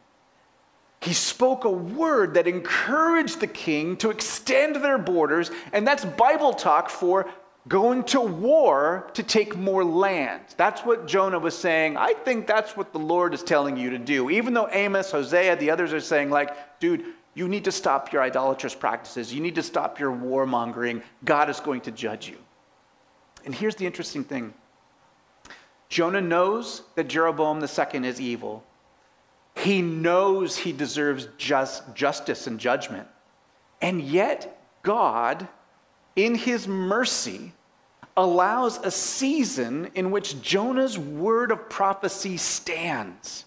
He 1.00 1.12
spoke 1.12 1.64
a 1.64 1.70
word 1.70 2.34
that 2.34 2.48
encouraged 2.48 3.38
the 3.38 3.46
king 3.46 3.96
to 3.98 4.10
extend 4.10 4.74
their 4.74 4.98
borders, 4.98 5.52
and 5.72 5.86
that's 5.86 6.04
Bible 6.04 6.54
talk 6.54 6.90
for 6.90 7.28
going 7.68 8.04
to 8.04 8.20
war 8.20 9.10
to 9.14 9.22
take 9.22 9.56
more 9.56 9.84
land. 9.84 10.42
That's 10.56 10.82
what 10.82 11.06
Jonah 11.06 11.38
was 11.38 11.56
saying. 11.56 11.96
I 11.96 12.12
think 12.12 12.46
that's 12.46 12.76
what 12.76 12.92
the 12.92 12.98
Lord 12.98 13.32
is 13.32 13.42
telling 13.42 13.76
you 13.76 13.90
to 13.90 13.98
do. 13.98 14.30
Even 14.30 14.52
though 14.52 14.68
Amos, 14.70 15.10
Hosea, 15.10 15.56
the 15.56 15.70
others 15.70 15.92
are 15.92 16.00
saying, 16.00 16.30
like, 16.30 16.78
dude, 16.78 17.04
you 17.34 17.48
need 17.48 17.64
to 17.64 17.72
stop 17.72 18.12
your 18.12 18.22
idolatrous 18.22 18.74
practices. 18.74 19.32
You 19.32 19.40
need 19.40 19.54
to 19.54 19.62
stop 19.62 19.98
your 19.98 20.12
warmongering. 20.12 21.02
God 21.24 21.48
is 21.48 21.58
going 21.60 21.80
to 21.82 21.90
judge 21.90 22.28
you. 22.28 22.36
And 23.44 23.54
here's 23.54 23.76
the 23.76 23.86
interesting 23.86 24.24
thing 24.24 24.54
Jonah 25.88 26.20
knows 26.20 26.82
that 26.96 27.08
Jeroboam 27.08 27.62
II 27.62 28.06
is 28.06 28.20
evil. 28.20 28.64
He 29.56 29.82
knows 29.82 30.56
he 30.56 30.72
deserves 30.72 31.28
just, 31.38 31.94
justice 31.94 32.46
and 32.46 32.58
judgment. 32.58 33.06
And 33.80 34.02
yet, 34.02 34.60
God, 34.82 35.46
in 36.16 36.34
his 36.34 36.68
mercy, 36.68 37.52
allows 38.16 38.78
a 38.78 38.90
season 38.90 39.90
in 39.94 40.10
which 40.10 40.40
Jonah's 40.40 40.98
word 40.98 41.50
of 41.50 41.68
prophecy 41.68 42.36
stands. 42.36 43.44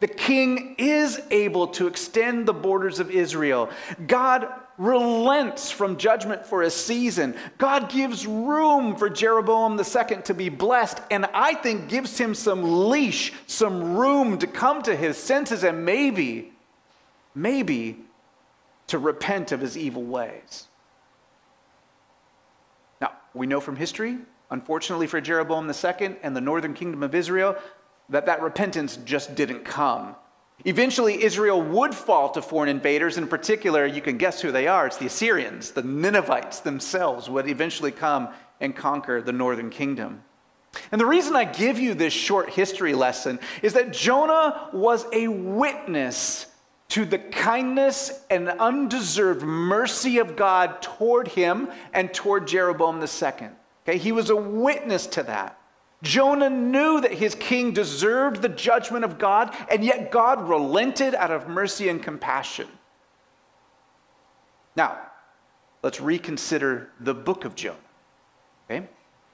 The 0.00 0.08
king 0.08 0.74
is 0.78 1.20
able 1.30 1.68
to 1.68 1.86
extend 1.86 2.46
the 2.46 2.52
borders 2.52 2.98
of 2.98 3.10
Israel. 3.10 3.70
God 4.08 4.48
relents 4.76 5.70
from 5.70 5.96
judgment 5.96 6.44
for 6.44 6.62
a 6.62 6.70
season. 6.70 7.36
God 7.56 7.88
gives 7.88 8.26
room 8.26 8.96
for 8.96 9.08
Jeroboam 9.08 9.78
II 9.78 10.22
to 10.22 10.34
be 10.34 10.48
blessed, 10.48 11.00
and 11.10 11.26
I 11.26 11.54
think 11.54 11.88
gives 11.88 12.18
him 12.18 12.34
some 12.34 12.88
leash, 12.88 13.32
some 13.46 13.96
room 13.96 14.38
to 14.38 14.46
come 14.48 14.82
to 14.82 14.96
his 14.96 15.16
senses 15.16 15.62
and 15.62 15.84
maybe, 15.84 16.52
maybe 17.34 17.98
to 18.88 18.98
repent 18.98 19.52
of 19.52 19.60
his 19.60 19.78
evil 19.78 20.02
ways. 20.02 20.66
We 23.34 23.46
know 23.46 23.60
from 23.60 23.76
history, 23.76 24.18
unfortunately 24.50 25.06
for 25.06 25.20
Jeroboam 25.20 25.70
II 25.70 26.16
and 26.22 26.36
the 26.36 26.40
northern 26.40 26.74
kingdom 26.74 27.02
of 27.02 27.14
Israel, 27.14 27.56
that 28.08 28.26
that 28.26 28.42
repentance 28.42 28.98
just 28.98 29.34
didn't 29.34 29.64
come. 29.64 30.14
Eventually, 30.64 31.24
Israel 31.24 31.60
would 31.60 31.94
fall 31.94 32.30
to 32.30 32.42
foreign 32.42 32.68
invaders. 32.68 33.18
In 33.18 33.26
particular, 33.26 33.84
you 33.84 34.00
can 34.00 34.16
guess 34.16 34.40
who 34.40 34.52
they 34.52 34.68
are. 34.68 34.86
It's 34.86 34.98
the 34.98 35.06
Assyrians, 35.06 35.72
the 35.72 35.82
Ninevites 35.82 36.60
themselves 36.60 37.28
would 37.28 37.48
eventually 37.48 37.90
come 37.90 38.28
and 38.60 38.76
conquer 38.76 39.20
the 39.20 39.32
northern 39.32 39.70
kingdom. 39.70 40.22
And 40.90 41.00
the 41.00 41.06
reason 41.06 41.34
I 41.34 41.44
give 41.44 41.78
you 41.78 41.94
this 41.94 42.12
short 42.12 42.50
history 42.50 42.94
lesson 42.94 43.40
is 43.62 43.74
that 43.74 43.92
Jonah 43.92 44.68
was 44.72 45.04
a 45.12 45.28
witness 45.28 46.46
to 46.92 47.06
the 47.06 47.18
kindness 47.18 48.22
and 48.28 48.50
undeserved 48.50 49.40
mercy 49.40 50.18
of 50.18 50.36
God 50.36 50.82
toward 50.82 51.26
him 51.26 51.70
and 51.94 52.12
toward 52.12 52.46
Jeroboam 52.46 53.00
II. 53.00 53.48
Okay, 53.88 53.96
he 53.96 54.12
was 54.12 54.28
a 54.28 54.36
witness 54.36 55.06
to 55.06 55.22
that. 55.22 55.58
Jonah 56.02 56.50
knew 56.50 57.00
that 57.00 57.14
his 57.14 57.34
king 57.34 57.72
deserved 57.72 58.42
the 58.42 58.48
judgment 58.50 59.06
of 59.06 59.18
God, 59.18 59.56
and 59.70 59.82
yet 59.82 60.12
God 60.12 60.46
relented 60.46 61.14
out 61.14 61.30
of 61.30 61.48
mercy 61.48 61.88
and 61.88 62.02
compassion. 62.02 62.68
Now, 64.76 64.98
let's 65.82 65.98
reconsider 65.98 66.90
the 67.00 67.14
book 67.14 67.46
of 67.46 67.54
Jonah. 67.54 67.78
Okay? 68.70 68.86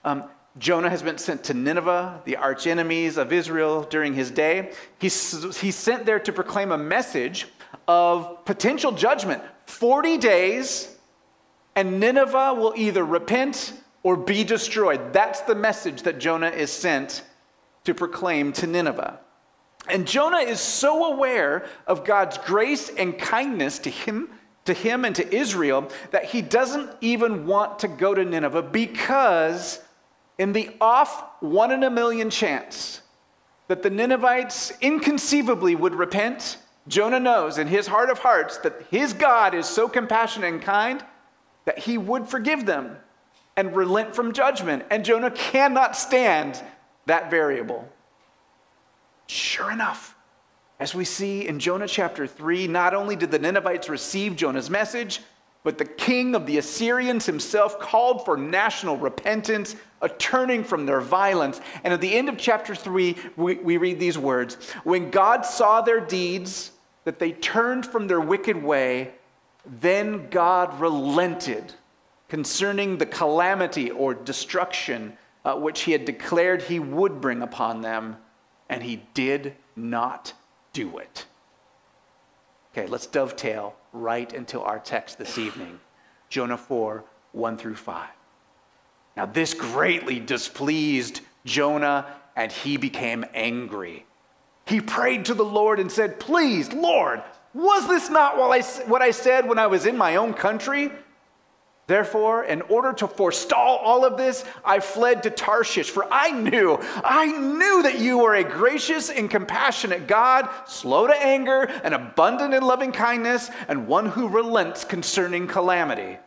Um, 0.04 0.28
Jonah 0.58 0.90
has 0.90 1.02
been 1.02 1.18
sent 1.18 1.44
to 1.44 1.54
Nineveh, 1.54 2.22
the 2.24 2.36
archenemies 2.36 3.16
of 3.16 3.32
Israel 3.32 3.82
during 3.84 4.14
his 4.14 4.30
day. 4.30 4.72
He's, 4.98 5.56
he's 5.60 5.76
sent 5.76 6.04
there 6.04 6.18
to 6.20 6.32
proclaim 6.32 6.72
a 6.72 6.78
message 6.78 7.46
of 7.86 8.44
potential 8.44 8.92
judgment 8.92 9.42
40 9.66 10.18
days, 10.18 10.96
and 11.76 12.00
Nineveh 12.00 12.54
will 12.54 12.72
either 12.76 13.04
repent 13.04 13.72
or 14.02 14.16
be 14.16 14.42
destroyed. 14.42 15.12
That's 15.12 15.40
the 15.42 15.54
message 15.54 16.02
that 16.02 16.18
Jonah 16.18 16.50
is 16.50 16.70
sent 16.70 17.22
to 17.84 17.94
proclaim 17.94 18.52
to 18.54 18.66
Nineveh. 18.66 19.20
And 19.88 20.06
Jonah 20.06 20.38
is 20.38 20.60
so 20.60 21.12
aware 21.12 21.66
of 21.86 22.04
God's 22.04 22.36
grace 22.38 22.90
and 22.90 23.18
kindness 23.18 23.78
to 23.80 23.90
him, 23.90 24.30
to 24.64 24.74
him 24.74 25.04
and 25.04 25.14
to 25.16 25.34
Israel 25.34 25.90
that 26.10 26.24
he 26.24 26.42
doesn't 26.42 26.90
even 27.00 27.46
want 27.46 27.78
to 27.80 27.88
go 27.88 28.14
to 28.14 28.24
Nineveh 28.24 28.62
because 28.62 29.80
in 30.38 30.52
the 30.52 30.70
off 30.80 31.24
one 31.40 31.72
in 31.72 31.82
a 31.82 31.90
million 31.90 32.30
chance 32.30 33.02
that 33.66 33.82
the 33.82 33.90
Ninevites 33.90 34.72
inconceivably 34.80 35.74
would 35.74 35.94
repent, 35.94 36.58
Jonah 36.86 37.20
knows 37.20 37.58
in 37.58 37.66
his 37.66 37.86
heart 37.86 38.08
of 38.08 38.20
hearts 38.20 38.58
that 38.58 38.86
his 38.90 39.12
God 39.12 39.54
is 39.54 39.66
so 39.66 39.88
compassionate 39.88 40.52
and 40.52 40.62
kind 40.62 41.04
that 41.66 41.78
he 41.78 41.98
would 41.98 42.26
forgive 42.26 42.64
them 42.64 42.96
and 43.56 43.76
relent 43.76 44.14
from 44.14 44.32
judgment. 44.32 44.84
And 44.90 45.04
Jonah 45.04 45.30
cannot 45.30 45.96
stand 45.96 46.62
that 47.06 47.30
variable. 47.30 47.86
Sure 49.26 49.70
enough, 49.70 50.14
as 50.80 50.94
we 50.94 51.04
see 51.04 51.46
in 51.46 51.58
Jonah 51.58 51.88
chapter 51.88 52.26
3, 52.26 52.68
not 52.68 52.94
only 52.94 53.16
did 53.16 53.30
the 53.30 53.38
Ninevites 53.38 53.88
receive 53.88 54.36
Jonah's 54.36 54.70
message, 54.70 55.20
but 55.68 55.76
the 55.76 55.84
king 55.84 56.34
of 56.34 56.46
the 56.46 56.56
Assyrians 56.56 57.26
himself 57.26 57.78
called 57.78 58.24
for 58.24 58.38
national 58.38 58.96
repentance, 58.96 59.76
a 60.00 60.08
turning 60.08 60.64
from 60.64 60.86
their 60.86 61.02
violence. 61.02 61.60
And 61.84 61.92
at 61.92 62.00
the 62.00 62.16
end 62.16 62.30
of 62.30 62.38
chapter 62.38 62.74
3, 62.74 63.14
we, 63.36 63.56
we 63.56 63.76
read 63.76 64.00
these 64.00 64.16
words 64.16 64.54
When 64.84 65.10
God 65.10 65.44
saw 65.44 65.82
their 65.82 66.00
deeds, 66.00 66.70
that 67.04 67.18
they 67.18 67.32
turned 67.32 67.84
from 67.84 68.06
their 68.06 68.18
wicked 68.18 68.56
way, 68.56 69.12
then 69.66 70.30
God 70.30 70.80
relented 70.80 71.74
concerning 72.30 72.96
the 72.96 73.04
calamity 73.04 73.90
or 73.90 74.14
destruction 74.14 75.18
uh, 75.44 75.54
which 75.56 75.82
he 75.82 75.92
had 75.92 76.06
declared 76.06 76.62
he 76.62 76.78
would 76.78 77.20
bring 77.20 77.42
upon 77.42 77.82
them, 77.82 78.16
and 78.70 78.82
he 78.82 79.02
did 79.12 79.54
not 79.76 80.32
do 80.72 80.96
it. 80.96 81.26
Okay, 82.72 82.86
let's 82.86 83.04
dovetail 83.06 83.76
right 83.92 84.32
into 84.32 84.60
our 84.60 84.78
text 84.78 85.18
this 85.18 85.38
evening 85.38 85.80
Jonah 86.28 86.58
4 86.58 87.04
1 87.32 87.56
through 87.56 87.76
5. 87.76 88.08
Now, 89.16 89.26
this 89.26 89.54
greatly 89.54 90.20
displeased 90.20 91.20
Jonah, 91.44 92.06
and 92.36 92.52
he 92.52 92.76
became 92.76 93.24
angry. 93.34 94.06
He 94.66 94.80
prayed 94.80 95.24
to 95.24 95.34
the 95.34 95.44
Lord 95.44 95.80
and 95.80 95.90
said, 95.90 96.20
Please, 96.20 96.72
Lord, 96.72 97.22
was 97.54 97.88
this 97.88 98.10
not 98.10 98.36
what 98.36 99.02
I 99.02 99.10
said 99.10 99.48
when 99.48 99.58
I 99.58 99.66
was 99.66 99.86
in 99.86 99.96
my 99.96 100.16
own 100.16 100.34
country? 100.34 100.92
Therefore, 101.88 102.44
in 102.44 102.60
order 102.62 102.92
to 102.92 103.08
forestall 103.08 103.78
all 103.78 104.04
of 104.04 104.18
this, 104.18 104.44
I 104.62 104.78
fled 104.78 105.22
to 105.22 105.30
Tarshish, 105.30 105.88
for 105.88 106.06
I 106.10 106.30
knew, 106.30 106.78
I 107.02 107.32
knew 107.32 107.82
that 107.82 107.98
you 107.98 108.18
were 108.18 108.34
a 108.34 108.44
gracious 108.44 109.08
and 109.08 109.30
compassionate 109.30 110.06
God, 110.06 110.50
slow 110.66 111.06
to 111.06 111.14
anger 111.14 111.62
and 111.62 111.94
abundant 111.94 112.52
in 112.52 112.62
loving 112.62 112.92
kindness, 112.92 113.50
and 113.68 113.88
one 113.88 114.04
who 114.04 114.28
relents 114.28 114.84
concerning 114.84 115.46
calamity. 115.46 116.18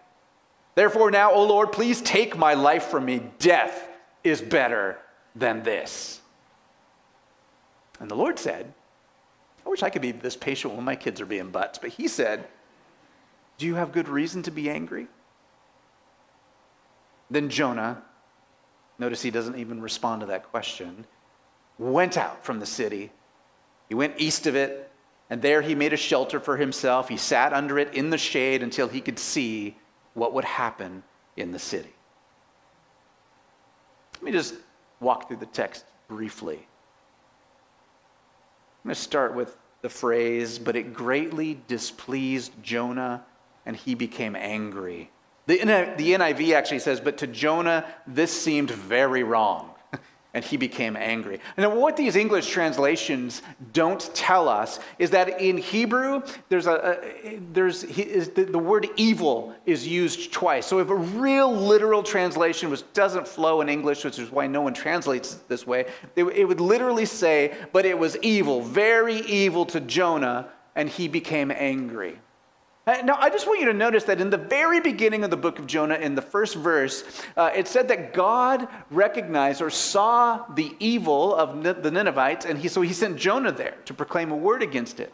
Therefore, 0.73 1.11
now, 1.11 1.31
O 1.31 1.45
Lord, 1.45 1.71
please 1.71 2.01
take 2.01 2.35
my 2.35 2.55
life 2.55 2.85
from 2.85 3.05
me. 3.05 3.21
Death 3.37 3.87
is 4.23 4.41
better 4.41 4.97
than 5.35 5.61
this. 5.61 6.21
And 7.99 8.09
the 8.09 8.15
Lord 8.15 8.39
said, 8.39 8.73
I 9.63 9.69
wish 9.69 9.83
I 9.83 9.91
could 9.91 10.01
be 10.01 10.11
this 10.11 10.35
patient 10.35 10.73
when 10.73 10.85
my 10.85 10.95
kids 10.95 11.21
are 11.21 11.27
being 11.27 11.51
butts, 11.51 11.77
but 11.77 11.91
he 11.91 12.07
said, 12.07 12.47
Do 13.59 13.67
you 13.67 13.75
have 13.75 13.91
good 13.91 14.09
reason 14.09 14.41
to 14.41 14.49
be 14.49 14.67
angry? 14.67 15.07
Then 17.31 17.49
Jonah, 17.49 18.03
notice 18.99 19.21
he 19.21 19.31
doesn't 19.31 19.57
even 19.57 19.81
respond 19.81 20.19
to 20.19 20.27
that 20.27 20.51
question, 20.51 21.05
went 21.79 22.17
out 22.17 22.43
from 22.43 22.59
the 22.59 22.65
city. 22.65 23.11
He 23.87 23.95
went 23.95 24.15
east 24.17 24.45
of 24.47 24.55
it, 24.55 24.91
and 25.29 25.41
there 25.41 25.61
he 25.61 25.73
made 25.73 25.93
a 25.93 25.97
shelter 25.97 26.41
for 26.41 26.57
himself. 26.57 27.07
He 27.07 27.15
sat 27.15 27.53
under 27.53 27.79
it 27.79 27.93
in 27.93 28.09
the 28.09 28.17
shade 28.17 28.61
until 28.61 28.89
he 28.89 28.99
could 28.99 29.17
see 29.17 29.77
what 30.13 30.33
would 30.33 30.43
happen 30.43 31.03
in 31.37 31.53
the 31.53 31.59
city. 31.59 31.93
Let 34.15 34.23
me 34.23 34.31
just 34.33 34.55
walk 34.99 35.29
through 35.29 35.37
the 35.37 35.45
text 35.45 35.85
briefly. 36.09 36.57
I'm 38.83 38.89
going 38.89 38.95
to 38.95 39.01
start 39.01 39.33
with 39.33 39.57
the 39.81 39.89
phrase, 39.89 40.59
but 40.59 40.75
it 40.75 40.93
greatly 40.93 41.61
displeased 41.69 42.51
Jonah, 42.61 43.23
and 43.65 43.75
he 43.75 43.95
became 43.95 44.35
angry. 44.35 45.11
The, 45.47 45.57
NIV 45.59 46.53
actually 46.53 46.79
says, 46.79 46.99
But 46.99 47.17
to 47.19 47.27
Jonah, 47.27 47.85
this 48.07 48.31
seemed 48.31 48.71
very 48.71 49.23
wrong. 49.23 49.69
And 50.33 50.45
he 50.45 50.55
became 50.55 50.95
angry. 50.95 51.41
And 51.57 51.75
what 51.75 51.97
these 51.97 52.15
English 52.15 52.47
translations 52.47 53.41
don't 53.73 53.99
tell 54.15 54.47
us 54.47 54.79
is 54.97 55.09
that 55.09 55.41
in 55.41 55.57
Hebrew, 55.57 56.21
there's 56.47 56.67
a, 56.67 57.01
there's 57.51 57.81
the, 57.81 58.57
word 58.57 58.87
evil 58.95 59.53
is 59.65 59.85
used 59.85 60.31
twice. 60.31 60.65
So 60.65 60.79
if 60.79 60.89
a 60.89 60.95
real 60.95 61.53
literal 61.53 62.01
translation, 62.01 62.69
which 62.69 62.83
doesn't 62.93 63.27
flow 63.27 63.59
in 63.59 63.67
English, 63.67 64.05
which 64.05 64.19
is 64.19 64.31
why 64.31 64.47
no 64.47 64.61
one 64.61 64.73
translates 64.73 65.33
it 65.33 65.49
this 65.49 65.67
way, 65.67 65.87
it 66.15 66.47
would 66.47 66.61
literally 66.61 67.05
say, 67.05 67.53
"But 67.73 67.85
it 67.85 67.99
was 67.99 68.15
evil, 68.21 68.61
very 68.61 69.15
evil 69.15 69.65
to 69.65 69.81
Jonah, 69.81 70.47
and 70.77 70.87
he 70.87 71.09
became 71.09 71.51
angry." 71.51 72.21
Uh, 72.91 73.01
now, 73.03 73.15
I 73.17 73.29
just 73.29 73.47
want 73.47 73.61
you 73.61 73.67
to 73.67 73.73
notice 73.73 74.03
that 74.05 74.19
in 74.19 74.29
the 74.29 74.37
very 74.37 74.81
beginning 74.81 75.23
of 75.23 75.29
the 75.29 75.37
book 75.37 75.59
of 75.59 75.65
Jonah, 75.65 75.95
in 75.95 76.13
the 76.13 76.21
first 76.21 76.55
verse, 76.55 77.05
uh, 77.37 77.49
it 77.55 77.65
said 77.69 77.87
that 77.87 78.13
God 78.13 78.67
recognized 78.89 79.61
or 79.61 79.69
saw 79.69 80.45
the 80.55 80.75
evil 80.77 81.33
of 81.33 81.63
the 81.63 81.89
Ninevites, 81.89 82.45
and 82.45 82.59
he, 82.59 82.67
so 82.67 82.81
he 82.81 82.91
sent 82.91 83.15
Jonah 83.15 83.53
there 83.53 83.75
to 83.85 83.93
proclaim 83.93 84.31
a 84.31 84.35
word 84.35 84.61
against 84.61 84.99
it. 84.99 85.13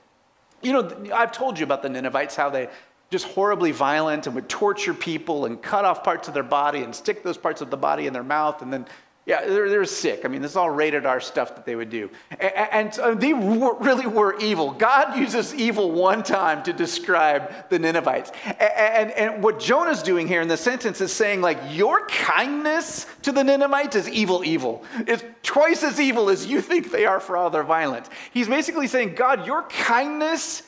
You 0.64 0.74
know, 0.74 1.06
I've 1.14 1.32
told 1.32 1.60
you 1.60 1.66
about 1.66 1.84
the 1.84 1.90
Ninevites, 1.90 2.36
how 2.36 2.50
they 2.50 2.68
just 3.12 3.28
horribly 3.28 3.72
violent 3.72 4.26
and 4.26 4.34
would 4.34 4.50
torture 4.50 4.96
people 4.96 5.46
and 5.46 5.62
cut 5.62 5.86
off 5.86 6.04
parts 6.04 6.28
of 6.28 6.34
their 6.34 6.42
body 6.42 6.82
and 6.82 6.96
stick 6.96 7.22
those 7.22 7.38
parts 7.38 7.62
of 7.62 7.70
the 7.70 7.78
body 7.78 8.08
in 8.08 8.12
their 8.12 8.24
mouth 8.24 8.64
and 8.64 8.74
then 8.74 8.88
Yeah, 9.28 9.46
they're, 9.46 9.70
they're 9.70 9.84
sick. 9.84 10.22
I 10.24 10.30
mean, 10.30 10.42
this 10.42 10.52
is 10.52 10.58
all 10.58 10.70
rated 10.70 11.06
R 11.06 11.20
stuff 11.20 11.54
that 11.56 11.66
they 11.66 11.76
would 11.76 11.90
do. 11.90 12.10
And, 12.40 12.98
and 12.98 13.20
they 13.20 13.34
were, 13.34 13.78
really 13.78 14.08
were 14.08 14.40
evil. 14.40 14.72
God 14.72 15.18
uses 15.18 15.54
evil 15.54 15.92
one 15.92 16.24
time 16.24 16.64
to 16.64 16.72
describe 16.72 17.70
the 17.70 17.78
Ninevites. 17.78 18.32
And, 18.46 18.62
and, 18.62 19.12
and 19.12 19.44
what 19.44 19.60
Jonah's 19.60 20.02
doing 20.02 20.30
here 20.30 20.40
in 20.40 20.48
the 20.48 20.56
sentence 20.56 21.02
is 21.02 21.12
saying, 21.12 21.42
like, 21.42 21.58
your 21.72 22.08
kindness 22.08 23.06
to 23.24 23.34
the 23.34 23.44
Ninevites 23.44 23.98
is 23.98 24.08
evil, 24.08 24.46
evil. 24.46 24.86
It's 25.00 25.26
twice 25.44 25.84
as 25.84 26.00
evil 26.00 26.30
as 26.30 26.46
you 26.46 26.62
think 26.62 26.90
they 26.90 27.06
are 27.06 27.20
for 27.20 27.36
all 27.36 27.50
their 27.50 27.64
violence. 27.64 28.10
He's 28.32 28.48
basically 28.48 28.88
saying, 28.88 29.16
God, 29.16 29.46
your 29.46 29.64
kindness 29.64 30.64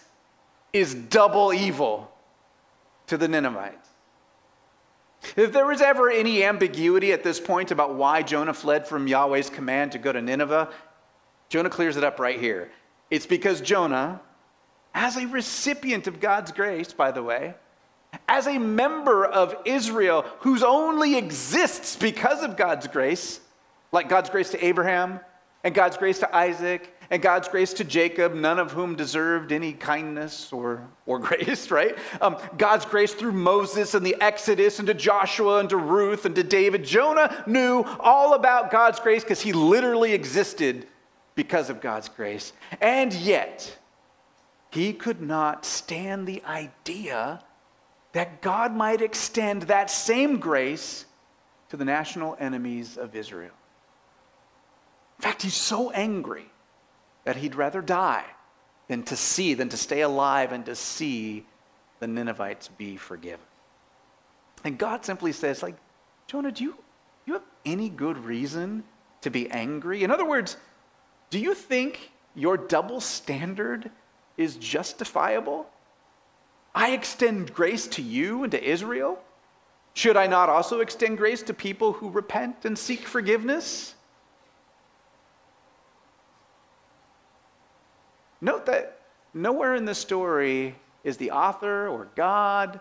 is 0.74 0.94
double 0.94 1.54
evil 1.54 2.12
to 3.08 3.18
the 3.18 3.30
Ninevites. 3.30 3.89
If 5.36 5.52
there 5.52 5.66
was 5.66 5.82
ever 5.82 6.10
any 6.10 6.44
ambiguity 6.44 7.12
at 7.12 7.24
this 7.24 7.40
point 7.40 7.72
about 7.72 7.96
why 7.96 8.24
Jonah 8.24 8.54
fled 8.54 8.88
from 8.88 9.08
Yahweh's 9.08 9.50
command 9.50 9.92
to 9.92 9.98
go 9.98 10.12
to 10.12 10.22
Nineveh, 10.22 10.70
Jonah 11.50 11.70
clears 11.70 11.98
it 11.98 12.04
up 12.04 12.20
right 12.20 12.40
here. 12.40 12.72
It's 13.12 13.26
because 13.26 13.60
Jonah, 13.62 14.22
as 14.94 15.18
a 15.18 15.28
recipient 15.28 16.08
of 16.08 16.20
God's 16.20 16.52
grace, 16.52 16.94
by 16.94 17.12
the 17.12 17.24
way, 17.24 17.56
as 18.28 18.48
a 18.48 18.58
member 18.58 19.26
of 19.26 19.56
Israel 19.66 20.26
whose 20.40 20.64
only 20.64 21.18
exists 21.18 21.96
because 21.96 22.44
of 22.44 22.58
God's 22.58 22.88
grace, 22.88 23.40
like 23.92 24.10
God's 24.10 24.30
grace 24.30 24.52
to 24.52 24.66
Abraham 24.66 25.20
and 25.64 25.76
God's 25.76 25.98
grace 25.98 26.20
to 26.20 26.36
Isaac 26.36 26.96
and 27.12 27.22
God's 27.22 27.48
grace 27.48 27.74
to 27.74 27.84
Jacob, 27.84 28.34
none 28.34 28.60
of 28.60 28.72
whom 28.72 28.96
deserved 28.96 29.52
any 29.52 29.74
kindness 29.74 30.54
or, 30.54 30.88
or 31.06 31.20
grace, 31.20 31.72
right? 31.72 31.98
Um, 32.22 32.38
God's 32.58 32.86
grace 32.86 33.14
through 33.14 33.32
Moses 33.32 33.96
and 33.96 34.06
the 34.06 34.16
Exodus 34.22 34.80
and 34.80 34.88
to 34.88 34.94
Joshua 34.94 35.60
and 35.60 35.70
to 35.70 35.78
Ruth 35.78 36.26
and 36.26 36.36
to 36.36 36.44
David. 36.44 36.84
Jonah 36.84 37.44
knew 37.48 37.84
all 38.00 38.34
about 38.36 38.72
God's 38.72 39.00
grace 39.00 39.24
because 39.24 39.42
he 39.42 39.54
literally 39.54 40.14
existed 40.14 40.88
because 41.36 41.70
of 41.70 41.82
God's 41.82 42.10
grace. 42.10 42.54
And 42.80 43.14
yet, 43.14 43.78
he 44.72 44.94
could 44.94 45.22
not 45.22 45.66
stand 45.66 46.28
the 46.28 46.44
idea 46.46 47.42
that 48.12 48.42
God 48.42 48.76
might 48.76 49.02
extend 49.02 49.64
that 49.64 49.90
same 49.90 50.40
grace 50.40 51.06
to 51.70 51.78
the 51.78 51.86
national 51.86 52.36
enemies 52.40 52.98
of 52.98 53.16
Israel. 53.16 53.54
In 55.18 55.24
fact, 55.24 55.42
he's 55.42 55.54
so 55.56 55.92
angry 55.92 56.49
that 57.24 57.38
he'd 57.38 57.56
rather 57.56 57.82
die 57.82 58.26
than 58.88 59.04
to 59.04 59.16
see, 59.16 59.54
than 59.54 59.70
to 59.70 59.78
stay 59.78 60.02
alive 60.02 60.52
and 60.52 60.66
to 60.66 60.76
see 60.76 61.46
the 62.00 62.08
Ninevites 62.08 62.68
be 62.68 62.98
forgiven. 62.98 63.46
And 64.64 64.78
God 64.78 65.06
simply 65.06 65.32
says, 65.32 65.64
like, 65.64 65.76
Jonah, 66.28 66.52
do 66.52 66.64
you, 66.64 66.76
you 67.26 67.34
have 67.34 67.44
any 67.66 67.90
good 67.90 68.18
reason 68.18 68.84
to 69.22 69.30
be 69.30 69.50
angry? 69.50 70.04
In 70.04 70.12
other 70.12 70.26
words, 70.26 70.58
do 71.30 71.40
you 71.40 71.54
think 71.54 72.12
your 72.36 72.58
double 72.58 73.02
standard 73.02 73.92
is 74.38 74.56
justifiable? 74.56 75.70
I 76.74 76.92
extend 76.92 77.54
grace 77.54 77.88
to 77.88 78.02
you 78.02 78.44
and 78.44 78.52
to 78.52 78.64
Israel. 78.64 79.20
Should 79.94 80.18
I 80.18 80.28
not 80.28 80.50
also 80.50 80.80
extend 80.80 81.18
grace 81.18 81.42
to 81.44 81.54
people 81.54 81.94
who 81.94 82.10
repent 82.10 82.64
and 82.64 82.78
seek 82.78 83.02
forgiveness? 83.02 83.96
Note 88.42 88.66
that 88.68 89.00
nowhere 89.34 89.76
in 89.76 89.86
the 89.86 89.96
story 89.96 90.76
is 91.04 91.18
the 91.18 91.32
author 91.32 91.88
or 91.88 92.08
God 92.16 92.80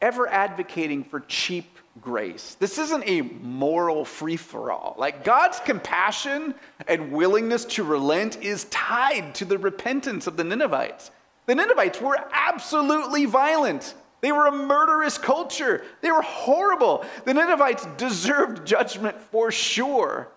ever 0.00 0.28
advocating 0.28 1.02
for 1.02 1.20
cheap 1.20 1.78
grace. 2.00 2.56
This 2.56 2.78
isn't 2.78 3.04
a 3.06 3.22
moral 3.22 4.04
free 4.04 4.36
for 4.36 4.70
all. 4.70 4.94
Like 4.98 5.24
God's 5.24 5.60
compassion 5.60 6.54
and 6.86 7.12
willingness 7.12 7.64
to 7.66 7.84
relent 7.84 8.42
is 8.42 8.64
tied 8.64 9.34
to 9.36 9.44
the 9.44 9.56
repentance 9.58 10.26
of 10.26 10.36
the 10.36 10.44
Ninevites. 10.44 11.10
The 11.46 11.54
Ninevites 11.54 12.00
were 12.00 12.18
absolutely 12.32 13.24
violent. 13.24 13.94
They 14.20 14.32
were 14.32 14.46
a 14.46 14.52
murderous 14.52 15.18
culture. 15.18 15.84
They 16.00 16.10
were 16.10 16.22
horrible. 16.22 17.04
The 17.24 17.34
Ninevites 17.34 17.86
deserved 17.96 18.66
judgment 18.66 19.20
for 19.20 19.50
sure. 19.50 20.28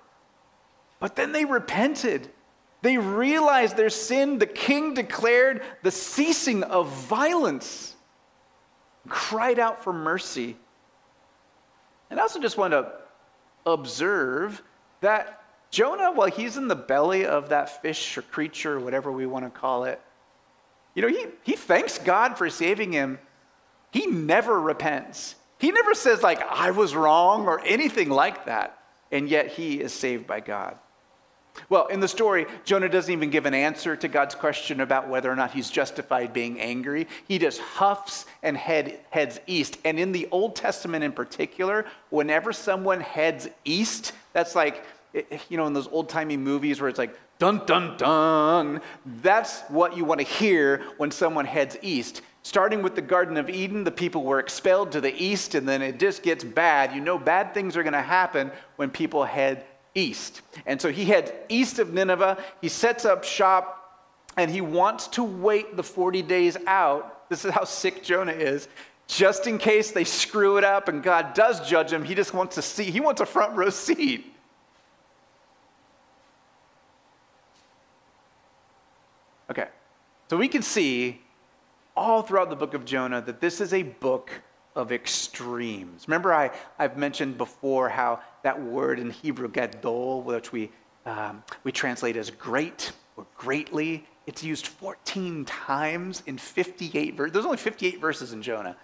But 0.99 1.15
then 1.15 1.31
they 1.31 1.45
repented 1.45 2.29
they 2.87 2.97
realized 2.97 3.75
their 3.75 3.89
sin. 3.89 4.37
The 4.37 4.45
king 4.45 4.93
declared 4.93 5.61
the 5.83 5.91
ceasing 5.91 6.63
of 6.63 6.87
violence, 6.87 7.95
cried 9.09 9.59
out 9.59 9.83
for 9.83 9.91
mercy. 9.91 10.55
And 12.09 12.17
I 12.17 12.23
also 12.23 12.39
just 12.39 12.57
want 12.57 12.71
to 12.71 12.89
observe 13.65 14.63
that 15.01 15.43
Jonah, 15.69 16.13
while 16.13 16.29
he's 16.29 16.55
in 16.55 16.69
the 16.69 16.77
belly 16.77 17.25
of 17.25 17.49
that 17.49 17.81
fish 17.81 18.17
or 18.17 18.21
creature, 18.21 18.79
whatever 18.79 19.11
we 19.11 19.25
want 19.25 19.43
to 19.43 19.51
call 19.51 19.83
it, 19.83 19.99
you 20.95 21.01
know, 21.01 21.09
he, 21.09 21.25
he 21.43 21.57
thanks 21.57 21.97
God 21.97 22.37
for 22.37 22.49
saving 22.49 22.93
him. 22.93 23.19
He 23.91 24.07
never 24.07 24.57
repents. 24.59 25.35
He 25.59 25.71
never 25.71 25.93
says, 25.93 26.23
like, 26.23 26.41
I 26.41 26.71
was 26.71 26.95
wrong 26.95 27.47
or 27.47 27.59
anything 27.65 28.09
like 28.09 28.45
that. 28.45 28.79
And 29.11 29.27
yet 29.27 29.47
he 29.47 29.81
is 29.81 29.91
saved 29.91 30.25
by 30.25 30.39
God. 30.39 30.77
Well, 31.69 31.87
in 31.87 31.99
the 31.99 32.07
story, 32.07 32.45
Jonah 32.65 32.89
doesn't 32.89 33.11
even 33.11 33.29
give 33.29 33.45
an 33.45 33.53
answer 33.53 33.95
to 33.95 34.07
God's 34.07 34.35
question 34.35 34.81
about 34.81 35.09
whether 35.09 35.31
or 35.31 35.35
not 35.35 35.51
he's 35.51 35.69
justified 35.69 36.33
being 36.33 36.59
angry. 36.59 37.07
He 37.27 37.39
just 37.39 37.59
huffs 37.59 38.25
and 38.43 38.55
head, 38.55 38.99
heads 39.09 39.39
east. 39.47 39.77
And 39.85 39.99
in 39.99 40.11
the 40.11 40.27
Old 40.31 40.55
Testament 40.55 41.03
in 41.03 41.11
particular, 41.11 41.85
whenever 42.09 42.53
someone 42.53 43.01
heads 43.01 43.47
east, 43.65 44.13
that's 44.33 44.55
like, 44.55 44.83
eh, 45.13 45.23
eh, 45.31 45.39
you 45.49 45.57
know, 45.57 45.67
in 45.67 45.73
those 45.73 45.87
old 45.87 46.09
timey 46.09 46.37
movies 46.37 46.79
where 46.79 46.89
it's 46.89 46.99
like, 46.99 47.17
dun 47.39 47.65
dun 47.65 47.97
dun. 47.97 48.81
That's 49.21 49.61
what 49.63 49.95
you 49.95 50.05
want 50.05 50.19
to 50.19 50.25
hear 50.25 50.83
when 50.97 51.11
someone 51.11 51.45
heads 51.45 51.77
east. 51.81 52.21
Starting 52.43 52.81
with 52.81 52.95
the 52.95 53.01
Garden 53.01 53.35
of 53.35 53.49
Eden, 53.49 53.83
the 53.83 53.91
people 53.91 54.23
were 54.23 54.39
expelled 54.39 54.93
to 54.93 55.01
the 55.01 55.13
east, 55.21 55.53
and 55.53 55.67
then 55.67 55.81
it 55.81 55.99
just 55.99 56.23
gets 56.23 56.45
bad. 56.45 56.95
You 56.95 57.01
know, 57.01 57.17
bad 57.17 57.53
things 57.53 57.75
are 57.75 57.83
going 57.83 57.91
to 57.91 58.01
happen 58.01 58.51
when 58.77 58.89
people 58.89 59.25
head 59.25 59.65
east. 59.97 60.41
And 60.65 60.81
so 60.81 60.91
he 60.91 61.05
heads 61.05 61.31
east 61.49 61.79
of 61.79 61.93
Nineveh. 61.93 62.37
He 62.61 62.69
sets 62.69 63.03
up 63.03 63.23
shop 63.23 63.77
and 64.37 64.51
he 64.51 64.61
wants 64.61 65.07
to 65.09 65.23
wait 65.23 65.75
the 65.75 65.83
40 65.83 66.21
days 66.21 66.57
out. 66.67 67.29
This 67.29 67.43
is 67.43 67.51
how 67.51 67.63
sick 67.63 68.03
Jonah 68.03 68.31
is. 68.31 68.67
Just 69.07 69.47
in 69.47 69.57
case 69.57 69.91
they 69.91 70.03
screw 70.03 70.57
it 70.57 70.63
up 70.63 70.87
and 70.87 71.01
God 71.01 71.33
does 71.33 71.67
judge 71.67 71.91
him, 71.91 72.03
he 72.03 72.13
just 72.13 72.33
wants 72.33 72.55
to 72.55 72.61
see, 72.61 72.83
he 72.83 72.99
wants 72.99 73.21
a 73.21 73.25
front 73.25 73.55
row 73.55 73.69
seat. 73.69 74.33
Okay, 79.49 79.67
so 80.29 80.37
we 80.37 80.49
can 80.49 80.61
see 80.61 81.21
all 81.95 82.21
throughout 82.21 82.49
the 82.49 82.55
book 82.55 82.73
of 82.73 82.85
Jonah 82.85 83.21
that 83.21 83.39
this 83.39 83.61
is 83.61 83.73
a 83.73 83.83
book 83.83 84.29
of 84.77 84.91
extremes. 84.91 86.07
Remember, 86.07 86.33
I, 86.33 86.51
I've 86.77 86.97
mentioned 86.97 87.37
before 87.37 87.89
how 87.89 88.21
that 88.43 88.61
word 88.61 88.99
in 88.99 89.09
Hebrew, 89.09 89.49
gadol, 89.49 90.21
which 90.21 90.51
we, 90.51 90.69
um, 91.05 91.43
we 91.63 91.71
translate 91.71 92.15
as 92.15 92.29
great 92.29 92.91
or 93.17 93.25
greatly, 93.35 94.05
it's 94.27 94.43
used 94.43 94.67
14 94.67 95.45
times 95.45 96.21
in 96.27 96.37
58 96.37 97.15
verses. 97.15 97.33
There's 97.33 97.45
only 97.45 97.57
58 97.57 97.99
verses 97.99 98.33
in 98.33 98.41
Jonah. 98.43 98.77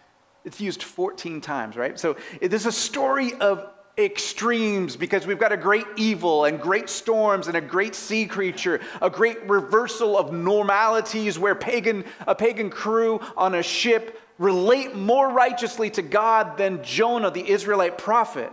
It's 0.43 0.59
used 0.59 0.81
14 0.81 1.39
times, 1.41 1.77
right? 1.77 1.97
So 1.99 2.17
there's 2.41 2.65
a 2.65 2.71
story 2.71 3.33
of 3.35 3.69
extremes 3.97 4.95
because 4.95 5.27
we've 5.27 5.37
got 5.37 5.51
a 5.51 5.57
great 5.57 5.85
evil 5.95 6.45
and 6.45 6.59
great 6.59 6.89
storms 6.89 7.47
and 7.47 7.55
a 7.55 7.61
great 7.61 7.93
sea 7.93 8.25
creature, 8.25 8.81
a 9.01 9.09
great 9.09 9.47
reversal 9.47 10.17
of 10.17 10.33
normalities 10.33 11.37
where 11.37 11.53
pagan, 11.53 12.03
a 12.25 12.33
pagan 12.33 12.71
crew 12.71 13.19
on 13.37 13.53
a 13.53 13.61
ship 13.61 14.19
relate 14.43 14.95
more 14.95 15.31
righteously 15.31 15.89
to 15.91 16.01
God 16.01 16.57
than 16.57 16.83
Jonah, 16.83 17.31
the 17.31 17.49
Israelite 17.49 17.97
prophet. 17.97 18.51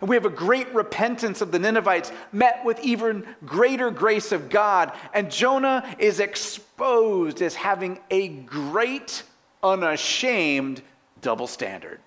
And 0.00 0.08
we 0.08 0.16
have 0.16 0.24
a 0.24 0.30
great 0.30 0.72
repentance 0.72 1.40
of 1.40 1.50
the 1.52 1.58
Ninevites 1.58 2.12
met 2.32 2.64
with 2.64 2.80
even 2.80 3.26
greater 3.44 3.90
grace 3.90 4.32
of 4.32 4.48
God. 4.48 4.92
And 5.12 5.30
Jonah 5.30 5.94
is 5.98 6.20
exposed 6.20 7.42
as 7.42 7.54
having 7.54 8.00
a 8.10 8.28
great, 8.28 9.24
unashamed 9.62 10.82
double 11.20 11.46
standard. 11.46 12.00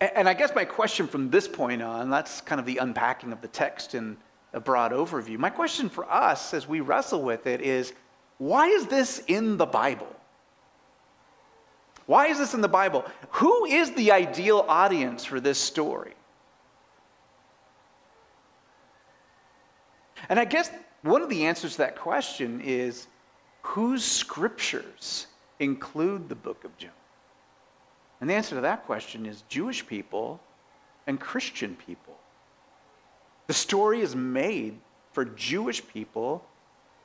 And 0.00 0.28
I 0.28 0.34
guess 0.34 0.54
my 0.54 0.64
question 0.64 1.06
from 1.06 1.30
this 1.30 1.48
point 1.48 1.82
on, 1.82 2.10
that's 2.10 2.40
kind 2.42 2.60
of 2.60 2.66
the 2.66 2.78
unpacking 2.78 3.32
of 3.32 3.40
the 3.40 3.48
text 3.48 3.94
in 3.94 4.16
a 4.52 4.60
broad 4.60 4.92
overview. 4.92 5.38
My 5.38 5.50
question 5.50 5.88
for 5.88 6.10
us 6.10 6.54
as 6.54 6.68
we 6.68 6.80
wrestle 6.80 7.22
with 7.22 7.46
it 7.46 7.60
is 7.60 7.92
why 8.38 8.68
is 8.68 8.86
this 8.86 9.22
in 9.26 9.56
the 9.56 9.66
Bible? 9.66 10.14
Why 12.06 12.26
is 12.26 12.38
this 12.38 12.54
in 12.54 12.60
the 12.60 12.68
Bible? 12.68 13.04
Who 13.32 13.64
is 13.64 13.92
the 13.92 14.12
ideal 14.12 14.64
audience 14.68 15.24
for 15.24 15.40
this 15.40 15.58
story? 15.58 16.14
And 20.28 20.38
I 20.38 20.44
guess 20.44 20.70
one 21.02 21.22
of 21.22 21.28
the 21.28 21.46
answers 21.46 21.72
to 21.72 21.78
that 21.78 21.96
question 21.96 22.60
is 22.60 23.06
whose 23.62 24.04
scriptures 24.04 25.26
include 25.58 26.28
the 26.28 26.34
book 26.34 26.64
of 26.64 26.76
Jonah? 26.78 26.92
And 28.20 28.28
the 28.28 28.34
answer 28.34 28.54
to 28.56 28.60
that 28.60 28.84
question 28.86 29.24
is 29.24 29.42
Jewish 29.48 29.86
people 29.86 30.40
and 31.06 31.18
Christian 31.18 31.76
people. 31.86 32.16
The 33.46 33.54
story 33.54 34.00
is 34.00 34.14
made 34.14 34.78
for 35.12 35.24
Jewish 35.24 35.86
people 35.88 36.44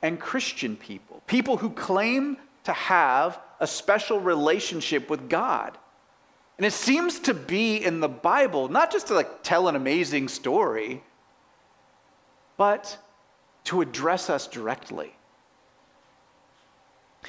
and 0.02 0.20
Christian 0.20 0.76
people, 0.76 1.22
people 1.26 1.56
who 1.56 1.70
claim 1.70 2.36
to 2.64 2.72
have 2.72 3.40
a 3.60 3.66
special 3.66 4.20
relationship 4.20 5.08
with 5.10 5.28
God. 5.28 5.76
And 6.56 6.64
it 6.64 6.72
seems 6.72 7.18
to 7.20 7.34
be 7.34 7.76
in 7.76 8.00
the 8.00 8.08
Bible, 8.08 8.68
not 8.68 8.90
just 8.90 9.08
to 9.08 9.14
like 9.14 9.42
tell 9.42 9.68
an 9.68 9.76
amazing 9.76 10.28
story, 10.28 11.02
but 12.56 12.98
to 13.64 13.80
address 13.80 14.30
us 14.30 14.46
directly. 14.46 15.12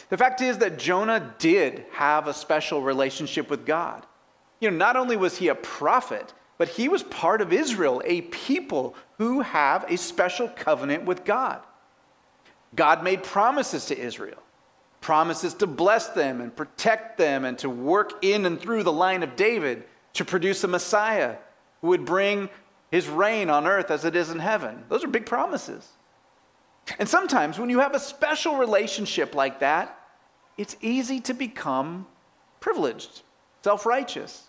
The 0.10 0.18
fact 0.18 0.42
is 0.42 0.60
that 0.60 0.78
Jonah 0.78 1.34
did 1.40 1.86
have 1.92 2.28
a 2.28 2.34
special 2.34 2.82
relationship 2.82 3.50
with 3.50 3.66
God. 3.66 4.06
You 4.60 4.72
know, 4.72 4.78
not 4.78 4.96
only 4.96 5.18
was 5.18 5.38
he 5.38 5.48
a 5.48 5.56
prophet, 5.56 6.34
but 6.58 6.70
he 6.70 6.88
was 6.88 7.04
part 7.04 7.42
of 7.42 7.54
Israel, 7.54 8.02
a 8.06 8.22
people 8.22 8.96
who 9.18 9.42
have 9.42 9.86
a 9.92 9.98
special 9.98 10.48
covenant 10.48 11.06
with 11.06 11.26
God. 11.26 11.62
God 12.76 13.04
made 13.04 13.24
promises 13.24 13.86
to 13.86 13.98
Israel, 13.98 14.42
promises 15.08 15.54
to 15.54 15.65
bless 15.65 16.10
them 16.10 16.41
and 16.41 16.54
protect 16.54 17.17
them 17.17 17.46
and 17.46 17.58
to 17.58 17.70
work 17.70 18.26
in 18.26 18.46
and 18.46 18.60
through 18.60 18.84
the 18.84 18.91
line 18.91 19.24
of 19.24 19.38
David 19.38 19.86
to 20.12 20.26
produce 20.26 20.65
a 20.65 20.67
Messiah 20.67 21.38
who 21.80 21.88
would 21.88 22.04
bring 22.04 22.50
his 22.91 23.08
reign 23.08 23.50
on 23.50 23.67
earth 23.67 23.89
as 23.89 24.04
it 24.04 24.17
is 24.17 24.32
in 24.32 24.39
heaven. 24.39 24.84
Those 24.89 25.06
are 25.06 25.08
big 25.08 25.26
promises. 25.26 25.88
And 27.00 27.08
sometimes 27.08 27.58
when 27.58 27.70
you 27.70 27.80
have 27.80 27.96
a 27.96 28.02
special 28.02 28.58
relationship 28.58 29.34
like 29.34 29.62
that, 29.62 29.98
it's 30.58 30.76
easy 30.82 31.22
to 31.22 31.34
become 31.34 32.06
privileged, 32.60 33.22
self 33.63 33.86
righteous. 33.86 34.46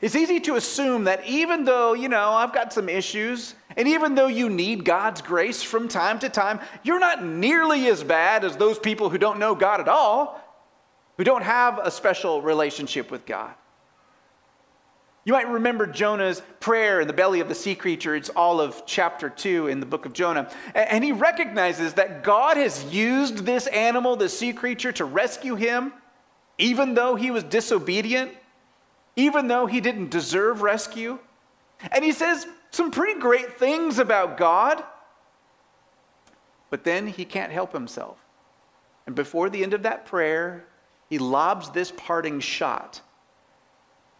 It's 0.00 0.14
easy 0.14 0.38
to 0.40 0.54
assume 0.54 1.04
that 1.04 1.26
even 1.26 1.64
though, 1.64 1.94
you 1.94 2.08
know, 2.08 2.30
I've 2.30 2.52
got 2.52 2.72
some 2.72 2.88
issues, 2.88 3.54
and 3.76 3.88
even 3.88 4.14
though 4.14 4.28
you 4.28 4.48
need 4.48 4.84
God's 4.84 5.20
grace 5.20 5.62
from 5.62 5.88
time 5.88 6.18
to 6.20 6.28
time, 6.28 6.60
you're 6.84 7.00
not 7.00 7.24
nearly 7.24 7.88
as 7.88 8.04
bad 8.04 8.44
as 8.44 8.56
those 8.56 8.78
people 8.78 9.10
who 9.10 9.18
don't 9.18 9.38
know 9.38 9.54
God 9.54 9.80
at 9.80 9.88
all, 9.88 10.40
who 11.16 11.24
don't 11.24 11.42
have 11.42 11.78
a 11.78 11.90
special 11.90 12.40
relationship 12.40 13.10
with 13.10 13.26
God. 13.26 13.52
You 15.24 15.34
might 15.34 15.48
remember 15.48 15.86
Jonah's 15.86 16.40
prayer 16.60 17.00
in 17.00 17.06
the 17.06 17.12
belly 17.12 17.40
of 17.40 17.48
the 17.48 17.54
sea 17.54 17.74
creature. 17.74 18.14
It's 18.16 18.30
all 18.30 18.60
of 18.60 18.84
chapter 18.86 19.28
2 19.28 19.66
in 19.66 19.78
the 19.78 19.86
book 19.86 20.06
of 20.06 20.12
Jonah. 20.12 20.50
And 20.74 21.04
he 21.04 21.12
recognizes 21.12 21.94
that 21.94 22.24
God 22.24 22.56
has 22.56 22.84
used 22.86 23.44
this 23.44 23.66
animal, 23.66 24.16
the 24.16 24.28
sea 24.28 24.52
creature, 24.52 24.92
to 24.92 25.04
rescue 25.04 25.56
him, 25.56 25.92
even 26.56 26.94
though 26.94 27.16
he 27.16 27.30
was 27.30 27.44
disobedient, 27.44 28.32
even 29.16 29.48
though 29.48 29.66
he 29.66 29.80
didn't 29.80 30.10
deserve 30.10 30.62
rescue. 30.62 31.18
And 31.92 32.04
he 32.04 32.12
says 32.12 32.46
some 32.70 32.90
pretty 32.90 33.18
great 33.18 33.58
things 33.58 33.98
about 33.98 34.36
God, 34.36 34.82
but 36.70 36.84
then 36.84 37.06
he 37.06 37.24
can't 37.24 37.52
help 37.52 37.72
himself. 37.72 38.18
And 39.06 39.16
before 39.16 39.50
the 39.50 39.62
end 39.62 39.74
of 39.74 39.82
that 39.82 40.06
prayer, 40.06 40.66
he 41.08 41.18
lobs 41.18 41.70
this 41.70 41.92
parting 41.96 42.40
shot 42.40 43.00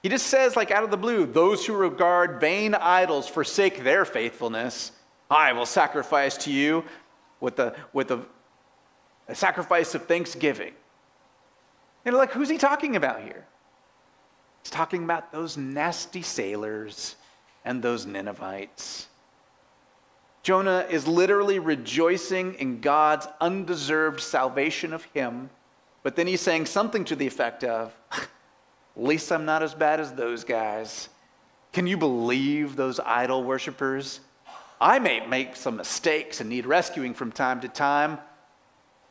he 0.02 0.08
just 0.08 0.28
says, 0.28 0.56
like 0.56 0.70
out 0.70 0.82
of 0.82 0.90
the 0.90 0.96
blue, 0.96 1.26
those 1.26 1.66
who 1.66 1.74
regard 1.74 2.40
vain 2.40 2.74
idols 2.74 3.28
forsake 3.28 3.84
their 3.84 4.04
faithfulness. 4.04 4.92
I 5.30 5.52
will 5.52 5.66
sacrifice 5.66 6.36
to 6.38 6.52
you 6.52 6.84
with, 7.38 7.56
the, 7.56 7.76
with 7.92 8.10
a, 8.10 8.24
a 9.28 9.34
sacrifice 9.34 9.94
of 9.94 10.06
thanksgiving. 10.06 10.72
And 12.04 12.16
like, 12.16 12.32
who's 12.32 12.48
he 12.48 12.56
talking 12.56 12.96
about 12.96 13.20
here? 13.22 13.46
He's 14.62 14.70
talking 14.70 15.04
about 15.04 15.32
those 15.32 15.56
nasty 15.56 16.22
sailors 16.22 17.16
and 17.64 17.82
those 17.82 18.06
Ninevites. 18.06 19.06
Jonah 20.42 20.86
is 20.88 21.06
literally 21.06 21.58
rejoicing 21.58 22.54
in 22.54 22.80
God's 22.80 23.26
undeserved 23.40 24.20
salvation 24.20 24.92
of 24.92 25.04
him, 25.04 25.50
but 26.02 26.16
then 26.16 26.26
he's 26.26 26.40
saying 26.40 26.66
something 26.66 27.04
to 27.04 27.16
the 27.16 27.26
effect 27.26 27.62
of, 27.62 27.94
At 28.12 28.28
least 28.96 29.30
I'm 29.30 29.44
not 29.44 29.62
as 29.62 29.74
bad 29.74 30.00
as 30.00 30.12
those 30.12 30.44
guys. 30.44 31.08
Can 31.72 31.86
you 31.86 31.96
believe 31.96 32.74
those 32.74 32.98
idol 33.00 33.44
worshippers? 33.44 34.20
I 34.80 34.98
may 34.98 35.24
make 35.26 35.56
some 35.56 35.76
mistakes 35.76 36.40
and 36.40 36.48
need 36.48 36.64
rescuing 36.64 37.12
from 37.12 37.32
time 37.32 37.60
to 37.60 37.68
time, 37.68 38.18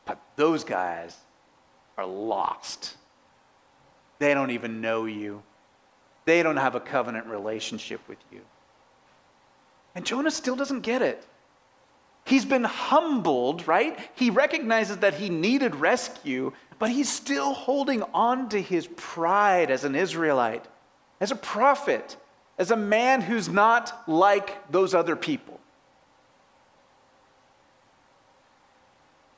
but 0.04 0.20
those 0.34 0.64
guys 0.64 1.16
are 1.96 2.06
lost. 2.06 2.96
They 4.20 4.34
don't 4.34 4.50
even 4.50 4.80
know 4.80 5.06
you, 5.06 5.42
they 6.26 6.44
don't 6.44 6.58
have 6.58 6.76
a 6.76 6.80
covenant 6.80 7.26
relationship 7.26 8.00
with 8.06 8.18
you. 8.30 8.42
And 9.94 10.06
Jonah 10.06 10.30
still 10.30 10.54
doesn't 10.54 10.82
get 10.82 11.02
it. 11.02 11.26
He's 12.24 12.44
been 12.44 12.64
humbled, 12.64 13.66
right? 13.66 13.98
He 14.14 14.30
recognizes 14.30 14.98
that 14.98 15.14
he 15.14 15.30
needed 15.30 15.74
rescue, 15.74 16.52
but 16.78 16.90
he's 16.90 17.08
still 17.08 17.54
holding 17.54 18.02
on 18.14 18.50
to 18.50 18.60
his 18.60 18.88
pride 18.96 19.70
as 19.70 19.84
an 19.84 19.96
Israelite, 19.96 20.66
as 21.18 21.30
a 21.30 21.36
prophet, 21.36 22.16
as 22.58 22.70
a 22.70 22.76
man 22.76 23.22
who's 23.22 23.48
not 23.48 24.02
like 24.06 24.70
those 24.70 24.94
other 24.94 25.16
people. 25.16 25.59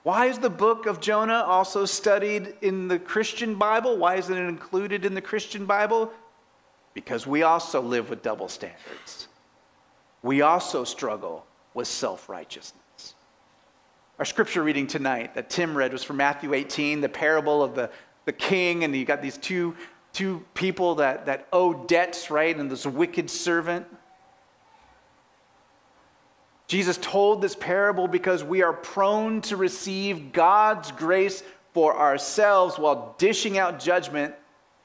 Why 0.03 0.27
is 0.27 0.39
the 0.39 0.51
book 0.51 0.87
of 0.87 1.01
Jonah 1.01 1.45
also 1.47 1.85
studied 1.85 2.55
in 2.61 2.89
the 2.89 2.99
Christian 2.99 3.55
Bible? 3.55 3.97
Why 3.97 4.17
isn't 4.17 4.37
it 4.37 4.49
included 4.49 5.05
in 5.05 5.15
the 5.15 5.21
Christian 5.21 5.65
Bible? 5.65 6.13
Because 6.93 7.27
we 7.27 7.45
also 7.45 7.81
live 7.81 8.11
with 8.11 8.23
double 8.23 8.49
standards. 8.49 9.29
We 10.23 10.43
also 10.43 10.83
struggle 10.85 11.47
with 11.75 11.87
self 11.87 12.29
righteousness. 12.29 13.15
Our 14.19 14.25
scripture 14.25 14.63
reading 14.63 14.87
tonight 14.87 15.35
that 15.35 15.51
Tim 15.51 15.77
read 15.77 15.93
was 15.93 16.05
from 16.05 16.17
Matthew 16.17 16.53
18, 16.53 17.01
the 17.01 17.09
parable 17.09 17.63
of 17.63 17.75
the, 17.75 17.91
the 18.25 18.33
king, 18.33 18.85
and 18.85 18.95
you 18.95 19.05
got 19.05 19.23
these 19.23 19.39
two, 19.39 19.75
two 20.13 20.45
people 20.55 20.97
that, 20.97 21.27
that 21.27 21.49
owe 21.53 21.73
debts, 21.73 22.31
right? 22.31 22.57
And 22.57 22.71
this 22.71 22.87
wicked 22.87 23.31
servant. 23.31 23.87
Jesus 26.73 26.97
told 26.97 27.43
this 27.43 27.55
parable 27.55 28.09
because 28.09 28.43
we 28.43 28.63
are 28.63 28.73
prone 28.73 29.43
to 29.43 29.59
receive 29.59 30.33
God's 30.33 30.91
grace 30.91 31.43
for 31.75 31.95
ourselves 31.95 32.79
while 32.79 33.15
dishing 33.19 33.59
out 33.59 33.79
judgment, 33.79 34.35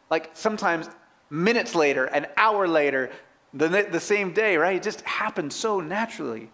like 0.10 0.32
sometimes 0.34 0.90
minutes 1.30 1.76
later, 1.76 2.04
an 2.04 2.28
hour 2.36 2.68
later, 2.68 3.10
the, 3.54 3.88
the 3.90 4.02
same 4.02 4.34
day, 4.34 4.58
right? 4.58 4.76
It 4.76 4.84
just 4.84 5.00
happens 5.04 5.56
so 5.56 5.80
naturally. 5.80 6.50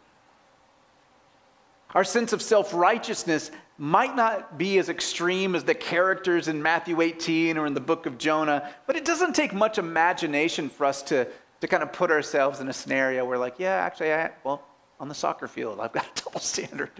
Our 1.96 2.04
sense 2.04 2.32
of 2.32 2.40
self 2.40 2.72
righteousness 2.72 3.50
might 3.80 4.16
not 4.16 4.60
be 4.60 4.78
as 4.78 4.88
extreme 4.88 5.56
as 5.56 5.64
the 5.64 5.74
characters 5.74 6.48
in 6.48 6.62
Matthew 6.62 7.02
18 7.02 7.58
or 7.58 7.66
in 7.66 7.74
the 7.74 7.82
book 7.82 8.06
of 8.06 8.20
Jonah, 8.20 8.70
but 8.86 8.96
it 8.96 9.04
doesn't 9.04 9.34
take 9.34 9.52
much 9.52 9.80
imagination 9.80 10.70
for 10.70 10.86
us 10.86 11.02
to, 11.02 11.28
to 11.62 11.68
kind 11.68 11.82
of 11.82 11.92
put 11.92 12.12
ourselves 12.12 12.60
in 12.60 12.70
a 12.70 12.74
scenario 12.74 13.26
where, 13.26 13.40
like, 13.40 13.56
yeah, 13.58 13.78
actually, 13.78 14.14
I, 14.14 14.30
well, 14.44 14.62
on 15.04 15.10
the 15.10 15.14
soccer 15.14 15.50
field, 15.50 15.82
I've 15.82 15.92
got 15.92 16.06
a 16.06 16.24
double 16.24 16.40
standard. 16.40 16.92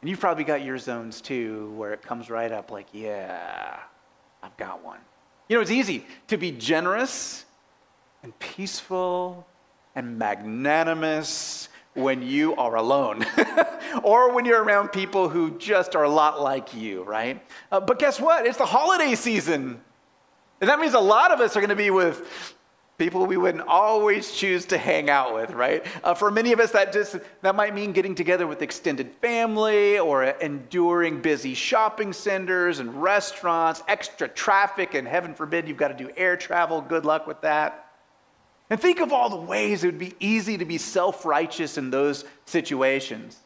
And 0.00 0.08
you've 0.08 0.18
probably 0.18 0.44
got 0.44 0.64
your 0.64 0.78
zones 0.78 1.20
too, 1.20 1.70
where 1.76 1.92
it 1.92 2.00
comes 2.00 2.30
right 2.30 2.50
up 2.50 2.70
like, 2.70 2.86
yeah, 2.90 3.78
I've 4.42 4.56
got 4.56 4.82
one. 4.82 4.98
You 5.50 5.56
know, 5.56 5.60
it's 5.60 5.70
easy 5.70 6.06
to 6.28 6.38
be 6.38 6.52
generous 6.52 7.44
and 8.22 8.36
peaceful 8.38 9.46
and 9.94 10.18
magnanimous 10.18 11.68
when 11.92 12.22
you 12.22 12.56
are 12.56 12.76
alone 12.76 13.26
or 14.02 14.32
when 14.32 14.46
you're 14.46 14.62
around 14.62 14.88
people 14.88 15.28
who 15.28 15.58
just 15.58 15.94
are 15.94 16.04
a 16.04 16.08
lot 16.08 16.40
like 16.40 16.72
you, 16.74 17.02
right? 17.02 17.44
Uh, 17.70 17.78
but 17.78 17.98
guess 17.98 18.18
what? 18.18 18.46
It's 18.46 18.56
the 18.56 18.64
holiday 18.64 19.14
season. 19.14 19.82
And 20.62 20.70
that 20.70 20.80
means 20.80 20.94
a 20.94 20.98
lot 20.98 21.30
of 21.30 21.40
us 21.40 21.58
are 21.58 21.60
going 21.60 21.68
to 21.68 21.76
be 21.76 21.90
with 21.90 22.55
people 22.98 23.26
we 23.26 23.36
wouldn't 23.36 23.66
always 23.66 24.32
choose 24.32 24.64
to 24.66 24.78
hang 24.78 25.10
out 25.10 25.34
with, 25.34 25.50
right? 25.50 25.84
Uh, 26.02 26.14
for 26.14 26.30
many 26.30 26.52
of 26.52 26.60
us, 26.60 26.70
that 26.70 26.92
just 26.92 27.16
that 27.42 27.54
might 27.54 27.74
mean 27.74 27.92
getting 27.92 28.14
together 28.14 28.46
with 28.46 28.62
extended 28.62 29.12
family 29.20 29.98
or 29.98 30.24
enduring 30.24 31.20
busy 31.20 31.54
shopping 31.54 32.12
centers 32.12 32.78
and 32.78 33.02
restaurants, 33.02 33.82
extra 33.88 34.28
traffic, 34.28 34.94
and 34.94 35.06
heaven 35.06 35.34
forbid 35.34 35.68
you've 35.68 35.76
got 35.76 35.88
to 35.88 35.94
do 35.94 36.10
air 36.16 36.36
travel. 36.36 36.80
Good 36.80 37.04
luck 37.04 37.26
with 37.26 37.40
that. 37.42 37.82
And 38.68 38.80
think 38.80 39.00
of 39.00 39.12
all 39.12 39.30
the 39.30 39.36
ways 39.36 39.84
it 39.84 39.88
would 39.88 39.98
be 39.98 40.14
easy 40.18 40.58
to 40.58 40.64
be 40.64 40.78
self 40.78 41.24
righteous 41.24 41.78
in 41.78 41.90
those 41.90 42.24
situations. 42.46 43.38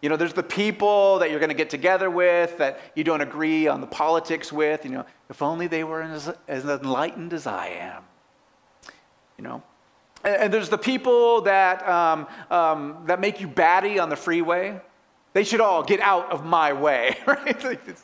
You 0.00 0.08
know, 0.08 0.16
there's 0.16 0.32
the 0.32 0.44
people 0.44 1.18
that 1.18 1.30
you're 1.30 1.40
going 1.40 1.48
to 1.48 1.56
get 1.56 1.70
together 1.70 2.08
with 2.08 2.58
that 2.58 2.80
you 2.94 3.02
don't 3.02 3.20
agree 3.20 3.66
on 3.66 3.80
the 3.80 3.86
politics 3.86 4.52
with. 4.52 4.84
You 4.84 4.92
know, 4.92 5.06
if 5.28 5.42
only 5.42 5.66
they 5.66 5.82
were 5.82 6.02
as, 6.02 6.32
as 6.46 6.64
enlightened 6.64 7.32
as 7.32 7.48
I 7.48 7.68
am. 7.68 8.04
You 9.38 9.44
know, 9.44 9.62
and, 10.24 10.36
and 10.36 10.54
there's 10.54 10.68
the 10.68 10.78
people 10.78 11.42
that, 11.42 11.88
um, 11.88 12.26
um, 12.50 13.04
that 13.06 13.20
make 13.20 13.40
you 13.40 13.48
batty 13.48 13.98
on 13.98 14.10
the 14.10 14.16
freeway. 14.16 14.80
They 15.32 15.44
should 15.44 15.60
all 15.60 15.82
get 15.82 16.00
out 16.00 16.30
of 16.30 16.44
my 16.44 16.72
way, 16.72 17.16
right? 17.26 17.96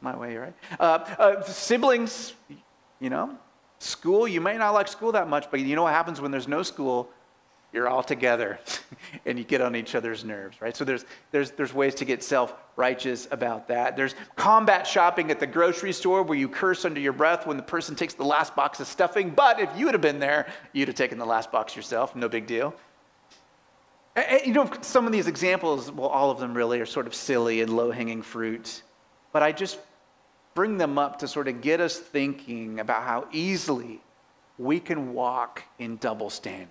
my 0.00 0.16
way, 0.16 0.36
right? 0.36 0.54
Uh, 0.78 0.84
uh, 1.18 1.42
siblings, 1.42 2.34
you 3.00 3.10
know, 3.10 3.36
School, 3.82 4.28
you 4.28 4.40
may 4.40 4.56
not 4.56 4.70
like 4.70 4.86
school 4.86 5.10
that 5.10 5.28
much, 5.28 5.50
but 5.50 5.58
you 5.58 5.74
know 5.74 5.82
what 5.82 5.92
happens 5.92 6.20
when 6.20 6.30
there's 6.30 6.46
no 6.46 6.62
school? 6.62 7.10
You're 7.72 7.88
all 7.88 8.02
together 8.02 8.58
and 9.26 9.38
you 9.38 9.44
get 9.44 9.62
on 9.62 9.74
each 9.74 9.94
other's 9.94 10.24
nerves, 10.24 10.60
right? 10.60 10.76
So 10.76 10.84
there's, 10.84 11.06
there's, 11.30 11.52
there's 11.52 11.72
ways 11.72 11.94
to 11.96 12.04
get 12.04 12.22
self 12.22 12.54
righteous 12.76 13.28
about 13.30 13.68
that. 13.68 13.96
There's 13.96 14.14
combat 14.36 14.86
shopping 14.86 15.30
at 15.30 15.40
the 15.40 15.46
grocery 15.46 15.92
store 15.92 16.22
where 16.22 16.36
you 16.36 16.48
curse 16.48 16.84
under 16.84 17.00
your 17.00 17.12
breath 17.14 17.46
when 17.46 17.56
the 17.56 17.62
person 17.62 17.94
takes 17.94 18.14
the 18.14 18.24
last 18.24 18.54
box 18.54 18.80
of 18.80 18.86
stuffing. 18.86 19.30
But 19.30 19.58
if 19.58 19.70
you 19.76 19.86
would 19.86 19.94
have 19.94 20.02
been 20.02 20.18
there, 20.18 20.46
you'd 20.72 20.88
have 20.88 20.96
taken 20.96 21.18
the 21.18 21.26
last 21.26 21.50
box 21.50 21.74
yourself. 21.74 22.14
No 22.14 22.28
big 22.28 22.46
deal. 22.46 22.74
And, 24.16 24.46
you 24.46 24.52
know, 24.52 24.70
some 24.82 25.06
of 25.06 25.12
these 25.12 25.26
examples, 25.26 25.90
well, 25.90 26.08
all 26.08 26.30
of 26.30 26.38
them 26.38 26.54
really 26.54 26.78
are 26.80 26.86
sort 26.86 27.06
of 27.06 27.14
silly 27.14 27.62
and 27.62 27.74
low 27.74 27.90
hanging 27.90 28.20
fruit. 28.20 28.82
But 29.32 29.42
I 29.42 29.52
just 29.52 29.78
bring 30.54 30.76
them 30.76 30.98
up 30.98 31.18
to 31.20 31.28
sort 31.28 31.48
of 31.48 31.62
get 31.62 31.80
us 31.80 31.96
thinking 31.98 32.80
about 32.80 33.04
how 33.04 33.26
easily 33.32 34.02
we 34.58 34.78
can 34.78 35.14
walk 35.14 35.62
in 35.78 35.96
double 35.96 36.28
standards. 36.28 36.70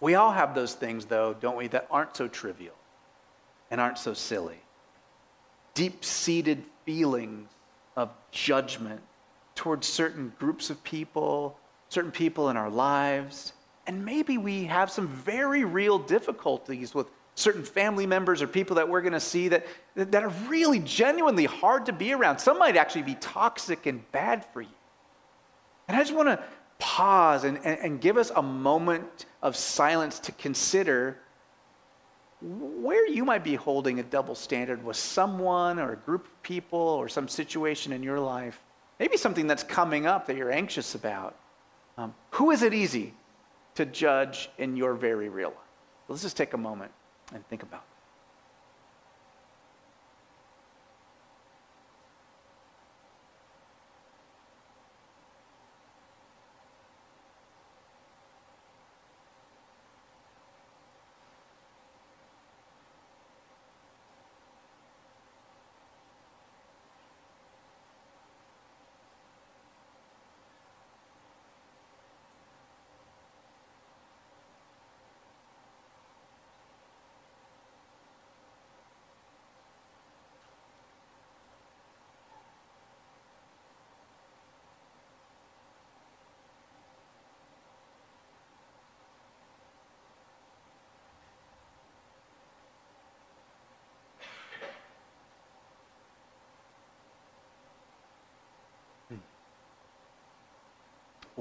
We 0.00 0.14
all 0.14 0.32
have 0.32 0.54
those 0.54 0.74
things, 0.74 1.06
though, 1.06 1.34
don't 1.34 1.56
we, 1.56 1.68
that 1.68 1.88
aren't 1.90 2.16
so 2.16 2.28
trivial 2.28 2.74
and 3.70 3.80
aren't 3.80 3.98
so 3.98 4.14
silly. 4.14 4.60
Deep 5.74 6.04
seated 6.04 6.62
feelings 6.84 7.48
of 7.96 8.10
judgment 8.30 9.00
towards 9.54 9.86
certain 9.86 10.32
groups 10.38 10.70
of 10.70 10.82
people, 10.84 11.58
certain 11.88 12.12
people 12.12 12.48
in 12.48 12.56
our 12.56 12.70
lives. 12.70 13.52
And 13.86 14.04
maybe 14.04 14.38
we 14.38 14.64
have 14.64 14.90
some 14.90 15.08
very 15.08 15.64
real 15.64 15.98
difficulties 15.98 16.94
with 16.94 17.08
certain 17.34 17.64
family 17.64 18.06
members 18.06 18.42
or 18.42 18.46
people 18.46 18.76
that 18.76 18.88
we're 18.88 19.00
going 19.00 19.12
to 19.12 19.20
see 19.20 19.48
that, 19.48 19.66
that 19.94 20.22
are 20.22 20.32
really 20.48 20.80
genuinely 20.80 21.44
hard 21.44 21.86
to 21.86 21.92
be 21.92 22.12
around. 22.12 22.38
Some 22.38 22.58
might 22.58 22.76
actually 22.76 23.02
be 23.02 23.14
toxic 23.16 23.86
and 23.86 24.10
bad 24.12 24.44
for 24.44 24.60
you. 24.60 24.68
And 25.86 25.96
I 25.96 26.00
just 26.00 26.14
want 26.14 26.28
to 26.28 26.42
pause 26.78 27.44
and, 27.44 27.58
and, 27.64 27.78
and 27.80 28.00
give 28.00 28.16
us 28.16 28.30
a 28.34 28.42
moment 28.42 29.26
of 29.42 29.56
silence 29.56 30.18
to 30.20 30.32
consider 30.32 31.18
where 32.40 33.06
you 33.08 33.24
might 33.24 33.42
be 33.42 33.56
holding 33.56 33.98
a 33.98 34.02
double 34.02 34.34
standard 34.34 34.84
with 34.84 34.96
someone 34.96 35.78
or 35.78 35.92
a 35.92 35.96
group 35.96 36.26
of 36.26 36.42
people 36.42 36.78
or 36.78 37.08
some 37.08 37.26
situation 37.26 37.92
in 37.92 38.02
your 38.02 38.20
life. 38.20 38.62
Maybe 39.00 39.16
something 39.16 39.46
that's 39.46 39.64
coming 39.64 40.06
up 40.06 40.26
that 40.26 40.36
you're 40.36 40.52
anxious 40.52 40.94
about. 40.94 41.36
Um, 41.96 42.14
who 42.30 42.52
is 42.52 42.62
it 42.62 42.74
easy 42.74 43.12
to 43.74 43.84
judge 43.84 44.50
in 44.58 44.76
your 44.76 44.94
very 44.94 45.28
real 45.28 45.48
life? 45.48 45.58
Let's 46.08 46.22
just 46.22 46.36
take 46.36 46.54
a 46.54 46.58
moment 46.58 46.92
and 47.34 47.46
think 47.48 47.64
about 47.64 47.87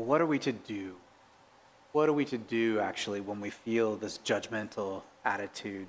what 0.05 0.21
are 0.21 0.25
we 0.25 0.39
to 0.39 0.51
do? 0.51 0.95
What 1.91 2.07
are 2.07 2.13
we 2.13 2.25
to 2.25 2.37
do 2.37 2.79
actually 2.79 3.21
when 3.21 3.41
we 3.41 3.49
feel 3.49 3.95
this 3.95 4.19
judgmental 4.23 5.01
attitude? 5.25 5.87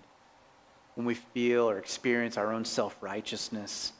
When 0.95 1.07
we 1.07 1.15
feel 1.15 1.69
or 1.69 1.79
experience 1.79 2.37
our 2.37 2.53
own 2.53 2.65
self 2.65 2.97
righteousness? 3.03 3.93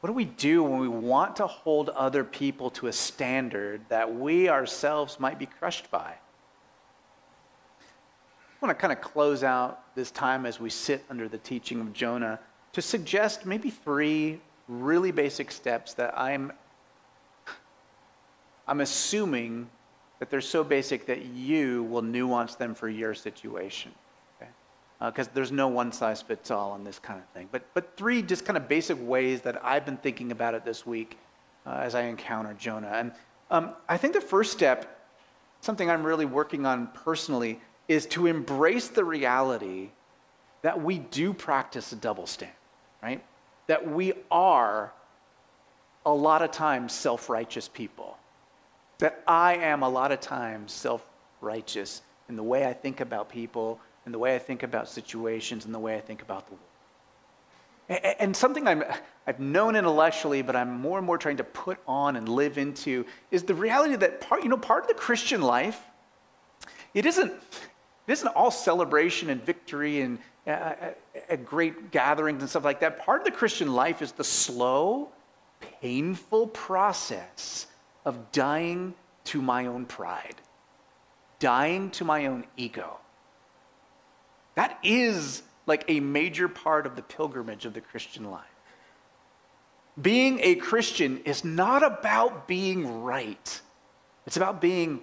What 0.00 0.08
do 0.08 0.12
we 0.12 0.24
do 0.24 0.62
when 0.64 0.80
we 0.80 0.88
want 0.88 1.36
to 1.36 1.46
hold 1.46 1.88
other 1.90 2.24
people 2.24 2.70
to 2.70 2.88
a 2.88 2.92
standard 2.92 3.80
that 3.88 4.14
we 4.14 4.48
ourselves 4.48 5.20
might 5.20 5.38
be 5.38 5.46
crushed 5.46 5.90
by? 5.90 6.14
I 7.80 8.66
want 8.66 8.76
to 8.76 8.80
kind 8.80 8.92
of 8.92 9.00
close 9.00 9.42
out 9.42 9.94
this 9.94 10.10
time 10.10 10.44
as 10.44 10.60
we 10.60 10.70
sit 10.70 11.04
under 11.08 11.28
the 11.28 11.38
teaching 11.38 11.80
of 11.80 11.92
Jonah 11.92 12.40
to 12.72 12.82
suggest 12.82 13.46
maybe 13.46 13.70
three 13.70 14.40
really 14.68 15.12
basic 15.12 15.50
steps 15.50 15.94
that 15.94 16.18
I'm 16.18 16.52
I'm 18.66 18.80
assuming 18.80 19.68
that 20.18 20.30
they're 20.30 20.40
so 20.40 20.62
basic 20.62 21.06
that 21.06 21.24
you 21.24 21.82
will 21.84 22.02
nuance 22.02 22.54
them 22.54 22.74
for 22.74 22.88
your 22.88 23.14
situation. 23.14 23.90
Because 25.00 25.26
uh, 25.26 25.30
there's 25.34 25.50
no 25.50 25.66
one 25.66 25.90
size 25.90 26.22
fits 26.22 26.52
all 26.52 26.70
on 26.70 26.84
this 26.84 27.00
kind 27.00 27.18
of 27.18 27.26
thing. 27.30 27.48
But, 27.50 27.66
but 27.74 27.96
three 27.96 28.22
just 28.22 28.44
kind 28.44 28.56
of 28.56 28.68
basic 28.68 28.96
ways 29.00 29.40
that 29.42 29.64
I've 29.64 29.84
been 29.84 29.96
thinking 29.96 30.30
about 30.30 30.54
it 30.54 30.64
this 30.64 30.86
week 30.86 31.18
uh, 31.66 31.80
as 31.82 31.96
I 31.96 32.02
encounter 32.02 32.54
Jonah. 32.54 32.92
And 32.94 33.12
um, 33.50 33.70
I 33.88 33.96
think 33.96 34.14
the 34.14 34.20
first 34.20 34.52
step, 34.52 35.08
something 35.60 35.90
I'm 35.90 36.04
really 36.04 36.24
working 36.24 36.66
on 36.66 36.86
personally, 36.94 37.60
is 37.88 38.06
to 38.06 38.28
embrace 38.28 38.86
the 38.86 39.04
reality 39.04 39.90
that 40.62 40.80
we 40.80 41.00
do 41.00 41.32
practice 41.32 41.90
a 41.90 41.96
double 41.96 42.28
standard, 42.28 42.54
right? 43.02 43.24
That 43.66 43.90
we 43.90 44.12
are 44.30 44.92
a 46.06 46.12
lot 46.12 46.42
of 46.42 46.52
times 46.52 46.92
self 46.92 47.28
righteous 47.28 47.66
people 47.66 48.18
that 49.02 49.20
I 49.26 49.56
am 49.56 49.82
a 49.82 49.88
lot 49.88 50.12
of 50.12 50.20
times 50.20 50.72
self 50.72 51.04
righteous 51.40 52.02
in 52.28 52.36
the 52.36 52.42
way 52.42 52.64
I 52.64 52.72
think 52.72 53.00
about 53.00 53.28
people, 53.28 53.80
in 54.06 54.12
the 54.12 54.18
way 54.18 54.36
I 54.36 54.38
think 54.38 54.62
about 54.62 54.88
situations, 54.88 55.66
in 55.66 55.72
the 55.72 55.78
way 55.80 55.96
I 55.96 56.00
think 56.00 56.22
about 56.22 56.46
the 56.46 56.52
world. 56.52 58.16
And 58.20 58.34
something 58.34 58.68
i 58.68 58.96
have 59.26 59.40
known 59.40 59.74
intellectually, 59.74 60.40
but 60.40 60.54
I'm 60.54 60.80
more 60.80 60.98
and 60.98 61.06
more 61.06 61.18
trying 61.18 61.38
to 61.38 61.44
put 61.44 61.78
on 61.86 62.14
and 62.14 62.28
live 62.28 62.58
into 62.58 63.04
is 63.32 63.42
the 63.42 63.54
reality 63.54 63.96
that 63.96 64.20
part, 64.20 64.44
you 64.44 64.48
know, 64.48 64.56
part 64.56 64.84
of 64.84 64.88
the 64.88 64.94
Christian 64.94 65.42
life, 65.42 65.80
it 66.94 67.04
isn't, 67.04 67.32
it 67.32 68.12
isn't 68.12 68.28
all 68.28 68.52
celebration 68.52 69.30
and 69.30 69.44
victory 69.44 70.02
and 70.02 70.20
uh, 70.46 70.50
uh, 71.28 71.36
great 71.44 71.90
gatherings 71.90 72.40
and 72.40 72.48
stuff 72.48 72.64
like 72.64 72.78
that. 72.80 73.00
Part 73.00 73.22
of 73.22 73.24
the 73.24 73.32
Christian 73.32 73.74
life 73.74 74.00
is 74.00 74.12
the 74.12 74.24
slow, 74.24 75.08
painful 75.80 76.46
process 76.46 77.66
of 78.04 78.32
dying 78.32 78.94
to 79.24 79.40
my 79.40 79.66
own 79.66 79.86
pride, 79.86 80.36
dying 81.38 81.90
to 81.90 82.04
my 82.04 82.26
own 82.26 82.44
ego. 82.56 82.98
That 84.54 84.78
is 84.82 85.42
like 85.66 85.84
a 85.88 86.00
major 86.00 86.48
part 86.48 86.86
of 86.86 86.96
the 86.96 87.02
pilgrimage 87.02 87.64
of 87.64 87.74
the 87.74 87.80
Christian 87.80 88.30
life. 88.30 88.44
Being 90.00 90.40
a 90.42 90.54
Christian 90.56 91.20
is 91.24 91.44
not 91.44 91.82
about 91.82 92.48
being 92.48 93.02
right, 93.02 93.60
it's 94.26 94.36
about 94.36 94.60
being 94.60 95.00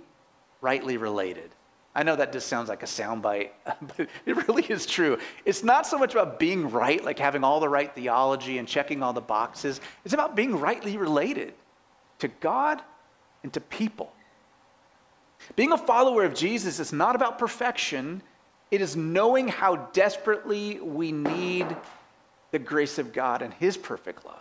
rightly 0.61 0.97
related. 0.97 1.51
I 1.95 2.03
know 2.03 2.15
that 2.15 2.31
just 2.31 2.47
sounds 2.47 2.69
like 2.69 2.83
a 2.83 2.85
soundbite, 2.85 3.49
but 3.65 4.07
it 4.25 4.47
really 4.47 4.63
is 4.63 4.85
true. 4.85 5.17
It's 5.43 5.63
not 5.63 5.87
so 5.87 5.97
much 5.97 6.13
about 6.13 6.39
being 6.39 6.69
right, 6.69 7.03
like 7.03 7.19
having 7.19 7.43
all 7.43 7.59
the 7.59 7.69
right 7.69 7.93
theology 7.93 8.57
and 8.57 8.67
checking 8.67 9.01
all 9.01 9.11
the 9.13 9.21
boxes. 9.21 9.81
It's 10.05 10.13
about 10.13 10.35
being 10.35 10.59
rightly 10.59 10.97
related 10.97 11.53
to 12.19 12.27
God 12.27 12.81
and 13.43 13.51
to 13.53 13.61
people. 13.61 14.11
Being 15.55 15.71
a 15.71 15.77
follower 15.77 16.23
of 16.23 16.33
Jesus 16.33 16.79
is 16.79 16.93
not 16.93 17.15
about 17.15 17.39
perfection, 17.39 18.21
it 18.71 18.81
is 18.81 18.95
knowing 18.95 19.47
how 19.47 19.77
desperately 19.93 20.79
we 20.79 21.11
need 21.11 21.65
the 22.51 22.59
grace 22.59 22.97
of 22.97 23.13
God 23.13 23.41
and 23.41 23.53
His 23.53 23.77
perfect 23.77 24.25
love. 24.25 24.35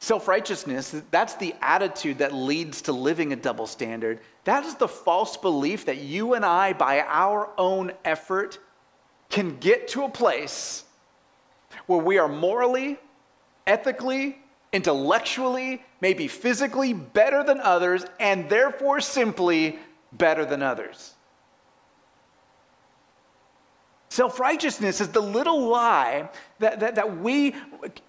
Self 0.00 0.28
righteousness, 0.28 0.94
that's 1.10 1.34
the 1.36 1.54
attitude 1.62 2.18
that 2.18 2.34
leads 2.34 2.82
to 2.82 2.92
living 2.92 3.32
a 3.32 3.36
double 3.36 3.66
standard. 3.66 4.20
That 4.44 4.64
is 4.64 4.74
the 4.74 4.88
false 4.88 5.38
belief 5.38 5.86
that 5.86 5.98
you 5.98 6.34
and 6.34 6.44
I, 6.44 6.74
by 6.74 7.00
our 7.00 7.48
own 7.56 7.92
effort, 8.04 8.58
can 9.30 9.56
get 9.56 9.88
to 9.88 10.04
a 10.04 10.10
place 10.10 10.84
where 11.86 12.00
we 12.00 12.18
are 12.18 12.28
morally, 12.28 12.98
ethically, 13.66 14.38
intellectually, 14.74 15.82
maybe 16.00 16.26
physically 16.26 16.92
better 16.92 17.44
than 17.44 17.60
others, 17.60 18.04
and 18.18 18.50
therefore 18.50 19.00
simply 19.00 19.78
better 20.12 20.44
than 20.44 20.62
others. 20.62 21.14
Self 24.08 24.38
righteousness 24.38 25.00
is 25.00 25.08
the 25.08 25.20
little 25.20 25.66
lie 25.66 26.28
that, 26.60 26.78
that, 26.80 26.94
that 26.96 27.18
we 27.18 27.54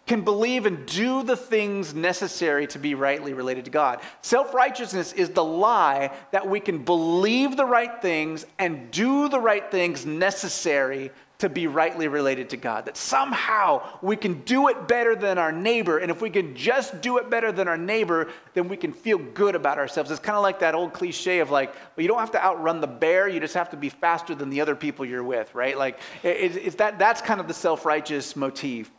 can 0.06 0.22
believe 0.22 0.66
and 0.66 0.86
do 0.86 1.24
the 1.24 1.36
things 1.36 1.96
necessary 1.96 2.68
to 2.68 2.80
be 2.80 2.94
rightly 2.94 3.34
related 3.34 3.66
to 3.66 3.72
God. 3.72 4.02
Self 4.22 4.54
righteousness 4.54 5.14
is 5.14 5.30
the 5.30 5.44
lie 5.44 6.12
that 6.32 6.48
we 6.48 6.60
can 6.60 6.80
believe 6.80 7.58
the 7.58 7.66
right 7.66 8.02
things 8.02 8.46
and 8.60 8.92
do 8.92 9.30
the 9.30 9.40
right 9.40 9.72
things 9.72 10.06
necessary 10.06 11.12
to 11.40 11.50
be 11.50 11.68
rightly 11.68 12.08
related 12.08 12.50
to 12.52 12.58
God. 12.58 12.86
That 12.86 12.96
somehow 12.96 13.84
we 14.02 14.16
can 14.16 14.42
do 14.42 14.70
it 14.70 14.88
better 14.88 15.16
than 15.16 15.38
our 15.38 15.52
neighbor. 15.52 15.98
And 15.98 16.10
if 16.10 16.22
we 16.22 16.30
can 16.30 16.56
just 16.56 17.02
do 17.02 17.18
it 17.18 17.30
better 17.30 17.52
than 17.52 17.68
our 17.68 17.78
neighbor, 17.78 18.30
then 18.54 18.68
we 18.70 18.78
can 18.78 18.94
feel 18.94 19.18
good 19.18 19.56
about 19.56 19.78
ourselves. 19.78 20.12
It's 20.12 20.20
kind 20.20 20.38
of 20.38 20.44
like 20.44 20.60
that 20.60 20.76
old 20.76 20.94
cliche 20.94 21.40
of 21.40 21.52
like, 21.52 21.74
well, 21.74 22.04
you 22.04 22.08
don't 22.08 22.20
have 22.20 22.32
to 22.32 22.44
outrun 22.44 22.80
the 22.80 22.88
bear, 22.88 23.28
you 23.28 23.40
just 23.40 23.54
have 23.54 23.70
to 23.72 23.78
be 23.78 23.90
faster 23.90 24.34
than 24.34 24.50
the 24.50 24.62
other 24.62 24.76
people 24.76 25.06
you're 25.06 25.24
with, 25.24 25.54
right? 25.54 25.78
Like, 25.78 26.00
it, 26.24 26.56
it's 26.56 26.76
that, 26.76 26.98
that's 27.00 27.22
kind 27.22 27.40
of 27.42 27.48
the 27.48 27.54
self 27.54 27.86
righteous 27.86 28.36
motif. 28.36 28.92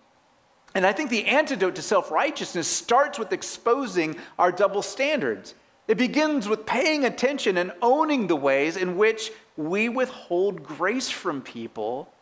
And 0.74 0.84
I 0.84 0.92
think 0.92 1.08
the 1.08 1.24
antidote 1.24 1.76
to 1.76 1.82
self 1.82 2.10
righteousness 2.10 2.68
starts 2.68 3.18
with 3.18 3.32
exposing 3.32 4.16
our 4.38 4.52
double 4.52 4.82
standards. 4.82 5.54
It 5.88 5.96
begins 5.96 6.48
with 6.48 6.66
paying 6.66 7.04
attention 7.04 7.56
and 7.56 7.72
owning 7.80 8.26
the 8.26 8.36
ways 8.36 8.76
in 8.76 8.96
which 8.96 9.30
we 9.56 9.88
withhold 9.88 10.62
grace 10.62 11.08
from 11.08 11.40
people 11.40 12.12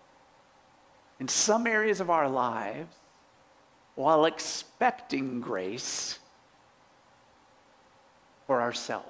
in 1.25 1.29
some 1.29 1.67
areas 1.67 2.01
of 2.01 2.11
our 2.11 2.29
lives 2.29 2.95
while 3.95 4.27
expecting 4.27 5.41
grace 5.41 6.19
for 8.47 8.61
ourselves. 8.61 9.09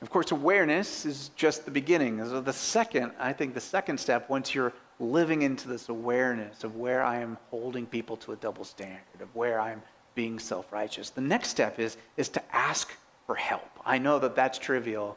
Of 0.00 0.08
course, 0.08 0.30
awareness 0.30 1.04
is 1.04 1.30
just 1.36 1.66
the 1.66 1.70
beginning. 1.70 2.24
So 2.24 2.40
the 2.40 2.54
second, 2.54 3.12
I 3.18 3.34
think 3.34 3.52
the 3.52 3.60
second 3.60 4.00
step, 4.00 4.30
once 4.30 4.54
you're 4.54 4.72
living 4.98 5.42
into 5.42 5.68
this 5.68 5.90
awareness 5.90 6.64
of 6.64 6.76
where 6.76 7.02
I 7.02 7.18
am 7.18 7.36
holding 7.50 7.84
people 7.84 8.16
to 8.16 8.32
a 8.32 8.36
double 8.36 8.64
standard, 8.64 9.20
of 9.20 9.28
where 9.36 9.60
I'm 9.60 9.82
being 10.14 10.38
self 10.38 10.72
righteous. 10.72 11.10
The 11.10 11.20
next 11.20 11.48
step 11.48 11.78
is, 11.78 11.96
is 12.16 12.28
to 12.30 12.42
ask 12.54 12.92
for 13.26 13.34
help. 13.34 13.68
I 13.84 13.98
know 13.98 14.18
that 14.18 14.34
that's 14.34 14.58
trivial. 14.58 15.16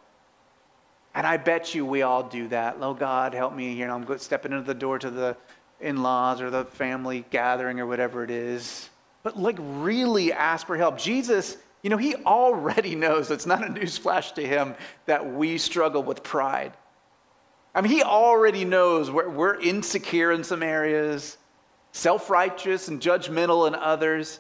And 1.14 1.28
I 1.28 1.38
bet 1.38 1.76
you 1.76 1.86
we 1.86 2.04
all 2.04 2.24
do 2.24 2.48
that. 2.50 2.78
Oh, 2.80 2.94
God, 2.94 3.34
help 3.34 3.54
me 3.54 3.76
here. 3.76 3.90
I'm 3.92 4.18
stepping 4.20 4.54
into 4.54 4.64
the 4.64 4.74
door 4.74 4.98
to 5.00 5.10
the 5.10 5.36
in 5.82 6.04
laws 6.04 6.42
or 6.42 6.50
the 6.50 6.66
family 6.66 7.26
gathering 7.32 7.80
or 7.80 7.88
whatever 7.88 8.24
it 8.24 8.32
is. 8.32 8.90
But 9.24 9.38
like, 9.38 9.58
really 9.60 10.32
ask 10.32 10.68
for 10.68 10.78
help. 10.78 10.98
Jesus, 10.98 11.58
you 11.82 11.90
know, 11.90 11.98
he 11.98 12.16
already 12.16 12.96
knows, 12.96 13.32
it's 13.32 13.46
not 13.46 13.64
a 13.64 13.68
newsflash 13.70 14.34
to 14.36 14.46
him, 14.46 14.76
that 15.06 15.34
we 15.34 15.58
struggle 15.58 16.04
with 16.04 16.24
pride. 16.24 16.74
I 17.74 17.82
mean, 17.82 17.92
he 17.92 18.04
already 18.04 18.66
knows 18.66 19.10
we're, 19.10 19.30
we're 19.30 19.60
insecure 19.60 20.32
in 20.32 20.44
some 20.44 20.62
areas, 20.62 21.38
self 21.92 22.30
righteous 22.30 22.88
and 22.88 23.02
judgmental 23.02 23.68
in 23.68 23.76
others. 23.76 24.40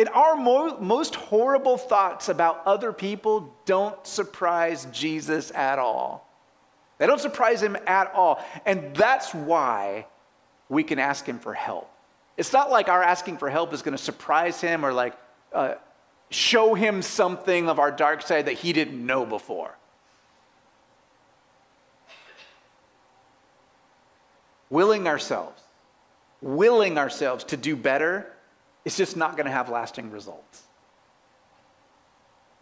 And 0.00 0.08
our 0.14 0.34
mo- 0.34 0.78
most 0.80 1.14
horrible 1.14 1.76
thoughts 1.76 2.30
about 2.30 2.62
other 2.64 2.90
people 2.90 3.54
don't 3.66 4.06
surprise 4.06 4.86
Jesus 4.92 5.50
at 5.50 5.78
all. 5.78 6.26
They 6.96 7.06
don't 7.06 7.20
surprise 7.20 7.62
him 7.62 7.76
at 7.86 8.10
all. 8.14 8.42
And 8.64 8.96
that's 8.96 9.34
why 9.34 10.06
we 10.70 10.84
can 10.84 10.98
ask 10.98 11.26
him 11.26 11.38
for 11.38 11.52
help. 11.52 11.92
It's 12.38 12.50
not 12.50 12.70
like 12.70 12.88
our 12.88 13.02
asking 13.02 13.36
for 13.36 13.50
help 13.50 13.74
is 13.74 13.82
going 13.82 13.94
to 13.94 14.02
surprise 14.02 14.58
him 14.58 14.86
or 14.86 14.92
like 14.94 15.18
uh, 15.52 15.74
show 16.30 16.72
him 16.72 17.02
something 17.02 17.68
of 17.68 17.78
our 17.78 17.92
dark 17.92 18.22
side 18.22 18.46
that 18.46 18.54
he 18.54 18.72
didn't 18.72 19.04
know 19.04 19.26
before. 19.26 19.76
Willing 24.70 25.06
ourselves, 25.06 25.60
willing 26.40 26.96
ourselves 26.96 27.44
to 27.44 27.58
do 27.58 27.76
better 27.76 28.32
it's 28.84 28.96
just 28.96 29.16
not 29.16 29.36
going 29.36 29.46
to 29.46 29.52
have 29.52 29.68
lasting 29.68 30.10
results. 30.10 30.62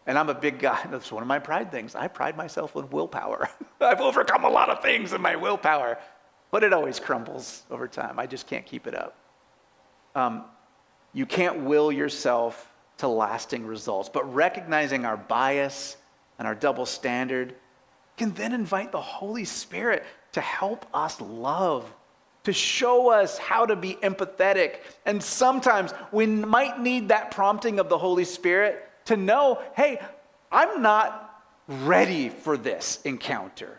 And 0.06 0.18
I'm 0.18 0.30
a 0.30 0.34
big 0.34 0.58
guy. 0.58 0.80
That's 0.90 1.12
one 1.12 1.22
of 1.22 1.28
my 1.28 1.38
pride 1.38 1.70
things. 1.70 1.94
I 1.94 2.08
pride 2.08 2.36
myself 2.36 2.74
with 2.74 2.90
willpower. 2.90 3.48
I've 3.80 4.00
overcome 4.00 4.44
a 4.44 4.50
lot 4.50 4.70
of 4.70 4.82
things 4.82 5.12
in 5.12 5.20
my 5.20 5.36
willpower, 5.36 5.98
but 6.50 6.64
it 6.64 6.72
always 6.72 6.98
crumbles 6.98 7.62
over 7.70 7.86
time. 7.86 8.18
I 8.18 8.26
just 8.26 8.46
can't 8.46 8.66
keep 8.66 8.86
it 8.86 8.94
up. 8.94 9.16
Um, 10.14 10.44
you 11.12 11.26
can't 11.26 11.60
will 11.60 11.92
yourself 11.92 12.72
to 12.98 13.08
lasting 13.08 13.66
results, 13.66 14.08
but 14.08 14.34
recognizing 14.34 15.04
our 15.04 15.16
bias 15.16 15.96
and 16.38 16.48
our 16.48 16.54
double 16.54 16.86
standard 16.86 17.54
can 18.16 18.32
then 18.34 18.52
invite 18.52 18.90
the 18.90 19.00
Holy 19.00 19.44
Spirit 19.44 20.04
to 20.32 20.40
help 20.40 20.86
us 20.92 21.20
love 21.20 21.92
to 22.48 22.52
show 22.54 23.10
us 23.10 23.36
how 23.36 23.66
to 23.66 23.76
be 23.76 23.96
empathetic. 23.96 24.76
And 25.04 25.22
sometimes 25.22 25.92
we 26.10 26.24
might 26.24 26.80
need 26.80 27.08
that 27.08 27.30
prompting 27.30 27.78
of 27.78 27.90
the 27.90 27.98
Holy 27.98 28.24
Spirit 28.24 28.88
to 29.04 29.18
know 29.18 29.60
hey, 29.76 30.00
I'm 30.50 30.80
not 30.80 31.44
ready 31.68 32.30
for 32.30 32.56
this 32.56 33.00
encounter. 33.04 33.78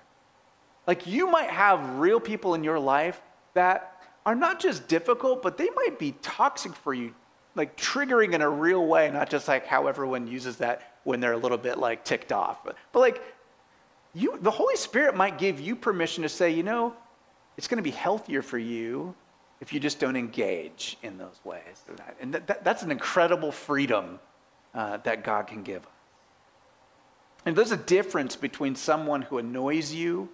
Like 0.85 1.07
you 1.07 1.31
might 1.31 1.49
have 1.49 1.97
real 1.97 2.19
people 2.19 2.53
in 2.53 2.63
your 2.63 2.77
life 2.77 3.19
that 3.55 4.03
are 4.23 4.35
not 4.35 4.59
just 4.59 4.87
difficult, 4.87 5.41
but 5.41 5.57
they 5.57 5.69
might 5.75 5.97
be 5.97 6.11
toxic 6.21 6.75
for 6.75 6.93
you, 6.93 7.15
like 7.55 7.75
triggering 7.75 8.33
in 8.33 8.43
a 8.43 8.49
real 8.49 8.85
way, 8.85 9.09
not 9.09 9.31
just 9.31 9.47
like 9.47 9.65
how 9.65 9.87
everyone 9.87 10.27
uses 10.27 10.57
that 10.57 10.99
when 11.05 11.19
they're 11.19 11.33
a 11.33 11.37
little 11.37 11.57
bit 11.57 11.79
like 11.79 12.05
ticked 12.05 12.31
off. 12.31 12.63
But, 12.63 12.75
but 12.91 12.99
like 12.99 13.23
you, 14.13 14.37
the 14.39 14.51
Holy 14.51 14.75
Spirit 14.75 15.15
might 15.15 15.39
give 15.39 15.59
you 15.59 15.75
permission 15.75 16.21
to 16.21 16.29
say, 16.29 16.51
you 16.51 16.61
know, 16.61 16.93
it's 17.59 17.67
going 17.67 17.75
to 17.75 17.83
be 17.83 17.91
healthier 17.91 18.41
for 18.41 18.57
you 18.57 19.13
if 19.59 19.73
you 19.73 19.81
just 19.81 19.99
don't 19.99 20.15
engage 20.15 20.97
in 21.03 21.17
those 21.17 21.41
ways. 21.43 21.83
And 22.21 22.33
that, 22.33 22.47
that, 22.47 22.63
that's 22.63 22.83
an 22.83 22.89
incredible 22.89 23.51
freedom 23.51 24.17
uh, 24.73 24.95
that 25.03 25.25
God 25.25 25.47
can 25.47 25.61
give. 25.61 25.85
And 27.45 27.57
there's 27.57 27.73
a 27.73 27.77
difference 27.77 28.37
between 28.37 28.75
someone 28.75 29.23
who 29.23 29.39
annoys 29.39 29.93
you 29.93 30.29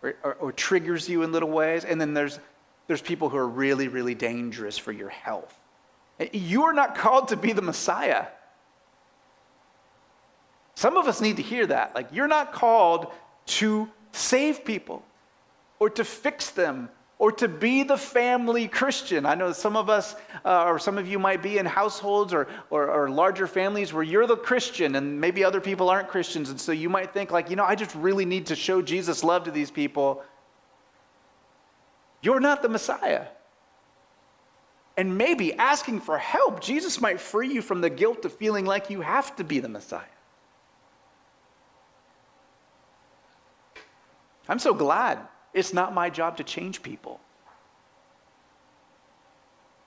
or, 0.00 0.14
or, 0.22 0.34
or 0.34 0.52
triggers 0.52 1.08
you 1.08 1.24
in 1.24 1.32
little 1.32 1.50
ways, 1.50 1.84
and 1.84 2.00
then 2.00 2.14
there's, 2.14 2.38
there's 2.86 3.02
people 3.02 3.28
who 3.28 3.36
are 3.36 3.48
really, 3.48 3.88
really 3.88 4.14
dangerous 4.14 4.78
for 4.78 4.92
your 4.92 5.08
health. 5.08 5.58
You 6.32 6.62
are 6.66 6.72
not 6.72 6.94
called 6.94 7.26
to 7.28 7.36
be 7.36 7.52
the 7.52 7.62
Messiah. 7.62 8.26
Some 10.76 10.96
of 10.96 11.08
us 11.08 11.20
need 11.20 11.38
to 11.38 11.42
hear 11.42 11.66
that. 11.66 11.96
Like, 11.96 12.10
you're 12.12 12.28
not 12.28 12.52
called 12.52 13.08
to 13.46 13.90
save 14.12 14.64
people 14.64 15.02
or 15.78 15.90
to 15.90 16.04
fix 16.04 16.50
them 16.50 16.88
or 17.18 17.30
to 17.32 17.48
be 17.48 17.84
the 17.84 17.96
family 17.96 18.66
Christian. 18.66 19.24
I 19.24 19.34
know 19.34 19.52
some 19.52 19.76
of 19.76 19.88
us, 19.88 20.14
uh, 20.44 20.64
or 20.64 20.78
some 20.78 20.98
of 20.98 21.06
you 21.06 21.18
might 21.18 21.42
be 21.42 21.58
in 21.58 21.66
households 21.66 22.34
or, 22.34 22.48
or, 22.70 22.90
or, 22.90 23.08
larger 23.08 23.46
families 23.46 23.92
where 23.92 24.02
you're 24.02 24.26
the 24.26 24.36
Christian 24.36 24.96
and 24.96 25.20
maybe 25.20 25.44
other 25.44 25.60
people 25.60 25.88
aren't 25.88 26.08
Christians. 26.08 26.50
And 26.50 26.60
so 26.60 26.72
you 26.72 26.88
might 26.88 27.12
think, 27.12 27.30
like, 27.30 27.50
you 27.50 27.56
know, 27.56 27.64
I 27.64 27.76
just 27.76 27.94
really 27.94 28.24
need 28.24 28.46
to 28.46 28.56
show 28.56 28.82
Jesus' 28.82 29.22
love 29.22 29.44
to 29.44 29.50
these 29.50 29.70
people. 29.70 30.22
You're 32.20 32.40
not 32.40 32.62
the 32.62 32.68
Messiah. 32.68 33.26
And 34.96 35.16
maybe 35.16 35.54
asking 35.54 36.00
for 36.00 36.18
help, 36.18 36.60
Jesus 36.60 37.00
might 37.00 37.20
free 37.20 37.52
you 37.52 37.62
from 37.62 37.80
the 37.80 37.90
guilt 37.90 38.24
of 38.24 38.32
feeling 38.32 38.64
like 38.64 38.90
you 38.90 39.00
have 39.00 39.34
to 39.36 39.44
be 39.44 39.60
the 39.60 39.68
Messiah. 39.68 40.02
I'm 44.48 44.58
so 44.58 44.74
glad 44.74 45.20
it's 45.54 45.72
not 45.72 45.94
my 45.94 46.10
job 46.10 46.36
to 46.36 46.44
change 46.44 46.82
people. 46.82 47.20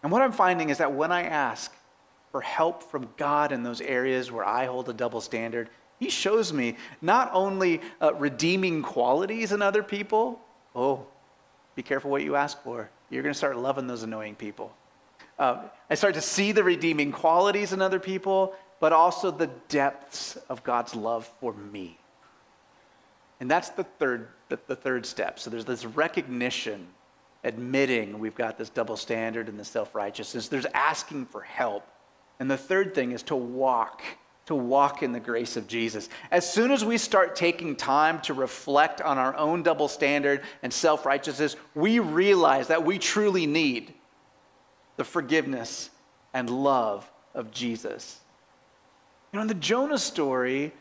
And 0.01 0.11
what 0.11 0.21
I'm 0.21 0.31
finding 0.31 0.69
is 0.69 0.77
that 0.77 0.93
when 0.93 1.11
I 1.11 1.23
ask 1.23 1.73
for 2.31 2.41
help 2.41 2.83
from 2.83 3.09
God 3.17 3.51
in 3.51 3.63
those 3.63 3.81
areas 3.81 4.31
where 4.31 4.45
I 4.45 4.65
hold 4.65 4.87
a 4.89 4.93
double 4.93 5.21
standard, 5.21 5.69
He 5.99 6.09
shows 6.09 6.53
me 6.53 6.77
not 7.01 7.29
only 7.33 7.81
uh, 8.01 8.13
redeeming 8.13 8.81
qualities 8.81 9.51
in 9.51 9.61
other 9.61 9.83
people, 9.83 10.39
oh, 10.75 11.05
be 11.75 11.83
careful 11.83 12.09
what 12.09 12.23
you 12.23 12.35
ask 12.35 12.61
for. 12.63 12.89
You're 13.09 13.23
going 13.23 13.33
to 13.33 13.37
start 13.37 13.57
loving 13.57 13.87
those 13.87 14.03
annoying 14.03 14.35
people. 14.35 14.73
Uh, 15.37 15.63
I 15.89 15.95
start 15.95 16.15
to 16.15 16.21
see 16.21 16.51
the 16.51 16.63
redeeming 16.63 17.11
qualities 17.11 17.73
in 17.73 17.81
other 17.81 17.99
people, 17.99 18.55
but 18.79 18.93
also 18.93 19.29
the 19.29 19.47
depths 19.67 20.37
of 20.49 20.63
God's 20.63 20.95
love 20.95 21.31
for 21.39 21.53
me. 21.53 21.97
And 23.39 23.49
that's 23.49 23.69
the 23.69 23.83
third, 23.83 24.29
the, 24.49 24.59
the 24.67 24.75
third 24.75 25.05
step. 25.05 25.39
So 25.39 25.49
there's 25.49 25.65
this 25.65 25.85
recognition, 25.85 26.87
admitting 27.43 28.19
we've 28.19 28.35
got 28.35 28.57
this 28.57 28.69
double 28.69 28.97
standard 28.97 29.47
and 29.47 29.59
the 29.59 29.65
self 29.65 29.93
righteousness. 29.93 30.47
There's 30.47 30.65
asking 30.73 31.27
for 31.27 31.41
help. 31.41 31.87
And 32.39 32.49
the 32.49 32.57
third 32.57 32.93
thing 32.93 33.11
is 33.11 33.23
to 33.23 33.35
walk, 33.35 34.01
to 34.45 34.55
walk 34.55 35.03
in 35.03 35.11
the 35.11 35.19
grace 35.19 35.57
of 35.57 35.67
Jesus. 35.67 36.09
As 36.31 36.51
soon 36.51 36.71
as 36.71 36.85
we 36.85 36.97
start 36.97 37.35
taking 37.35 37.75
time 37.75 38.21
to 38.21 38.33
reflect 38.33 39.01
on 39.01 39.17
our 39.17 39.35
own 39.35 39.63
double 39.63 39.87
standard 39.87 40.41
and 40.63 40.71
self 40.73 41.05
righteousness, 41.05 41.55
we 41.75 41.99
realize 41.99 42.67
that 42.67 42.85
we 42.85 42.97
truly 42.97 43.45
need 43.45 43.93
the 44.97 45.03
forgiveness 45.03 45.89
and 46.33 46.49
love 46.49 47.09
of 47.33 47.51
Jesus. 47.51 48.19
You 49.31 49.37
know, 49.37 49.41
in 49.41 49.47
the 49.47 49.53
Jonah 49.53 49.97
story, 49.97 50.73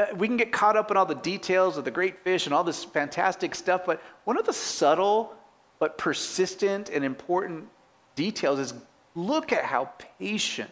uh, 0.00 0.06
we 0.16 0.26
can 0.26 0.38
get 0.38 0.50
caught 0.50 0.76
up 0.76 0.90
in 0.90 0.96
all 0.96 1.04
the 1.04 1.14
details 1.14 1.76
of 1.76 1.84
the 1.84 1.90
great 1.90 2.18
fish 2.18 2.46
and 2.46 2.54
all 2.54 2.64
this 2.64 2.84
fantastic 2.84 3.54
stuff, 3.54 3.82
but 3.84 4.02
one 4.24 4.38
of 4.38 4.46
the 4.46 4.52
subtle 4.52 5.34
but 5.78 5.98
persistent 5.98 6.88
and 6.88 7.04
important 7.04 7.68
details 8.14 8.58
is 8.58 8.74
look 9.14 9.52
at 9.52 9.64
how 9.64 9.90
patient 10.18 10.70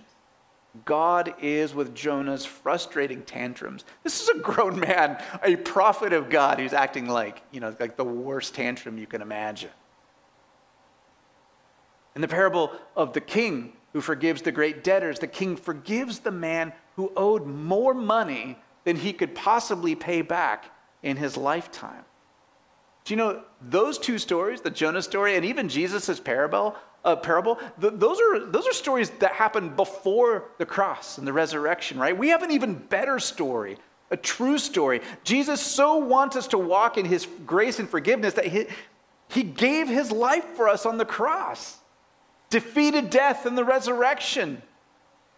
God 0.85 1.35
is 1.41 1.75
with 1.75 1.95
Jonah's 1.95 2.47
frustrating 2.47 3.23
tantrums. 3.23 3.85
This 4.03 4.23
is 4.23 4.29
a 4.29 4.39
grown 4.39 4.81
man, 4.81 5.23
a 5.43 5.57
prophet 5.57 6.13
of 6.13 6.31
God, 6.31 6.59
who's 6.59 6.73
acting 6.73 7.07
like, 7.07 7.43
you 7.51 7.61
know, 7.61 7.75
like 7.79 7.97
the 7.97 8.05
worst 8.05 8.55
tantrum 8.55 8.97
you 8.97 9.07
can 9.07 9.21
imagine. 9.21 9.71
In 12.15 12.23
the 12.23 12.29
parable 12.29 12.73
of 12.97 13.13
the 13.13 13.21
king 13.21 13.73
who 13.93 14.01
forgives 14.01 14.43
the 14.43 14.53
great 14.53 14.85
debtors, 14.85 15.19
the 15.19 15.27
king 15.27 15.57
forgives 15.57 16.21
the 16.21 16.31
man 16.31 16.73
who 16.97 17.13
owed 17.17 17.47
more 17.47 17.95
money 17.95 18.59
than 18.89 18.97
he 18.97 19.13
could 19.13 19.35
possibly 19.35 19.95
pay 19.95 20.23
back 20.23 20.71
in 21.03 21.15
his 21.15 21.37
lifetime. 21.37 22.07
Do 23.05 23.13
you 23.13 23.19
know 23.19 23.43
those 23.61 23.99
two 23.99 24.17
stories, 24.17 24.63
the 24.63 24.71
Jonah 24.71 25.03
story 25.03 25.37
and 25.37 25.45
even 25.45 25.69
Jesus' 25.69 26.19
parable, 26.19 26.75
uh, 27.05 27.15
parable 27.15 27.57
th- 27.79 27.93
those, 27.97 28.19
are, 28.19 28.47
those 28.47 28.67
are 28.67 28.73
stories 28.73 29.11
that 29.19 29.33
happened 29.33 29.77
before 29.77 30.53
the 30.57 30.65
cross 30.65 31.19
and 31.19 31.27
the 31.27 31.35
resurrection, 31.35 31.99
right? 31.99 32.17
We 32.17 32.31
have 32.31 32.43
an 32.43 32.51
even 32.51 32.77
better 32.77 33.19
story, 33.19 33.77
a 34.11 34.17
true 34.17 34.57
story. 34.57 35.03
Jesus 35.23 35.61
so 35.61 35.99
wants 35.99 36.35
us 36.35 36.47
to 36.47 36.57
walk 36.57 36.97
in 36.97 37.05
his 37.05 37.29
grace 37.45 37.79
and 37.81 37.91
forgiveness 37.91 38.33
that 38.35 38.47
he, 38.47 38.69
he 39.29 39.43
gave 39.43 39.87
his 39.87 40.11
life 40.11 40.47
for 40.57 40.67
us 40.67 40.87
on 40.87 40.97
the 40.97 41.05
cross, 41.05 41.77
defeated 42.49 43.11
death 43.11 43.45
and 43.45 43.59
the 43.59 43.65
resurrection, 43.65 44.63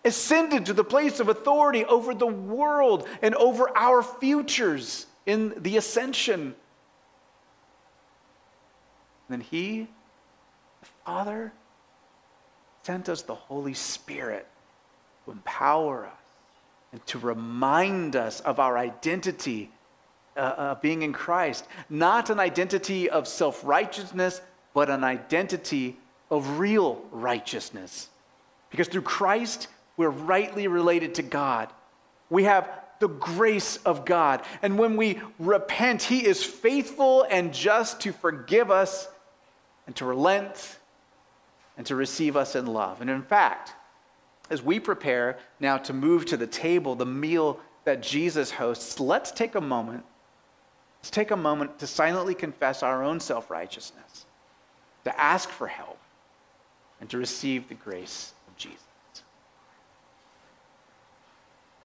ascended 0.04 0.66
to 0.66 0.72
the 0.72 0.84
place 0.84 1.20
of 1.20 1.28
authority 1.28 1.84
over 1.84 2.14
the 2.14 2.26
world 2.26 3.06
and 3.22 3.34
over 3.34 3.76
our 3.76 4.02
futures 4.02 5.06
in 5.26 5.54
the 5.56 5.76
ascension. 5.76 6.54
then 9.28 9.40
he, 9.40 9.86
the 10.80 10.88
Father, 11.04 11.52
sent 12.82 13.08
us 13.08 13.22
the 13.22 13.34
Holy 13.34 13.74
Spirit 13.74 14.46
to 15.24 15.32
empower 15.32 16.06
us 16.06 16.12
and 16.92 17.06
to 17.06 17.18
remind 17.18 18.16
us 18.16 18.40
of 18.40 18.58
our 18.58 18.76
identity 18.76 19.70
uh, 20.36 20.40
uh, 20.40 20.74
being 20.76 21.02
in 21.02 21.12
Christ. 21.12 21.66
Not 21.88 22.30
an 22.30 22.40
identity 22.40 23.10
of 23.10 23.28
self 23.28 23.62
righteousness, 23.64 24.40
but 24.74 24.90
an 24.90 25.04
identity 25.04 25.96
of 26.30 26.58
real 26.58 27.04
righteousness. 27.10 28.08
Because 28.70 28.88
through 28.88 29.02
Christ, 29.02 29.68
we're 30.00 30.08
rightly 30.08 30.66
related 30.66 31.16
to 31.16 31.22
God. 31.22 31.70
We 32.30 32.44
have 32.44 32.70
the 33.00 33.08
grace 33.08 33.76
of 33.84 34.06
God. 34.06 34.42
And 34.62 34.78
when 34.78 34.96
we 34.96 35.20
repent, 35.38 36.02
He 36.02 36.24
is 36.24 36.42
faithful 36.42 37.26
and 37.28 37.52
just 37.52 38.00
to 38.00 38.12
forgive 38.12 38.70
us 38.70 39.08
and 39.86 39.94
to 39.96 40.06
relent 40.06 40.78
and 41.76 41.84
to 41.86 41.94
receive 41.96 42.34
us 42.34 42.56
in 42.56 42.64
love. 42.64 43.02
And 43.02 43.10
in 43.10 43.20
fact, 43.20 43.74
as 44.48 44.62
we 44.62 44.80
prepare 44.80 45.38
now 45.60 45.76
to 45.76 45.92
move 45.92 46.24
to 46.26 46.38
the 46.38 46.46
table, 46.46 46.94
the 46.94 47.04
meal 47.04 47.60
that 47.84 48.02
Jesus 48.02 48.50
hosts, 48.50 48.98
let's 49.00 49.30
take 49.30 49.54
a 49.54 49.60
moment. 49.60 50.04
Let's 51.00 51.10
take 51.10 51.30
a 51.30 51.36
moment 51.36 51.78
to 51.80 51.86
silently 51.86 52.34
confess 52.34 52.82
our 52.82 53.04
own 53.04 53.20
self 53.20 53.50
righteousness, 53.50 54.24
to 55.04 55.20
ask 55.20 55.50
for 55.50 55.66
help, 55.66 55.98
and 57.02 57.10
to 57.10 57.18
receive 57.18 57.68
the 57.68 57.74
grace. 57.74 58.32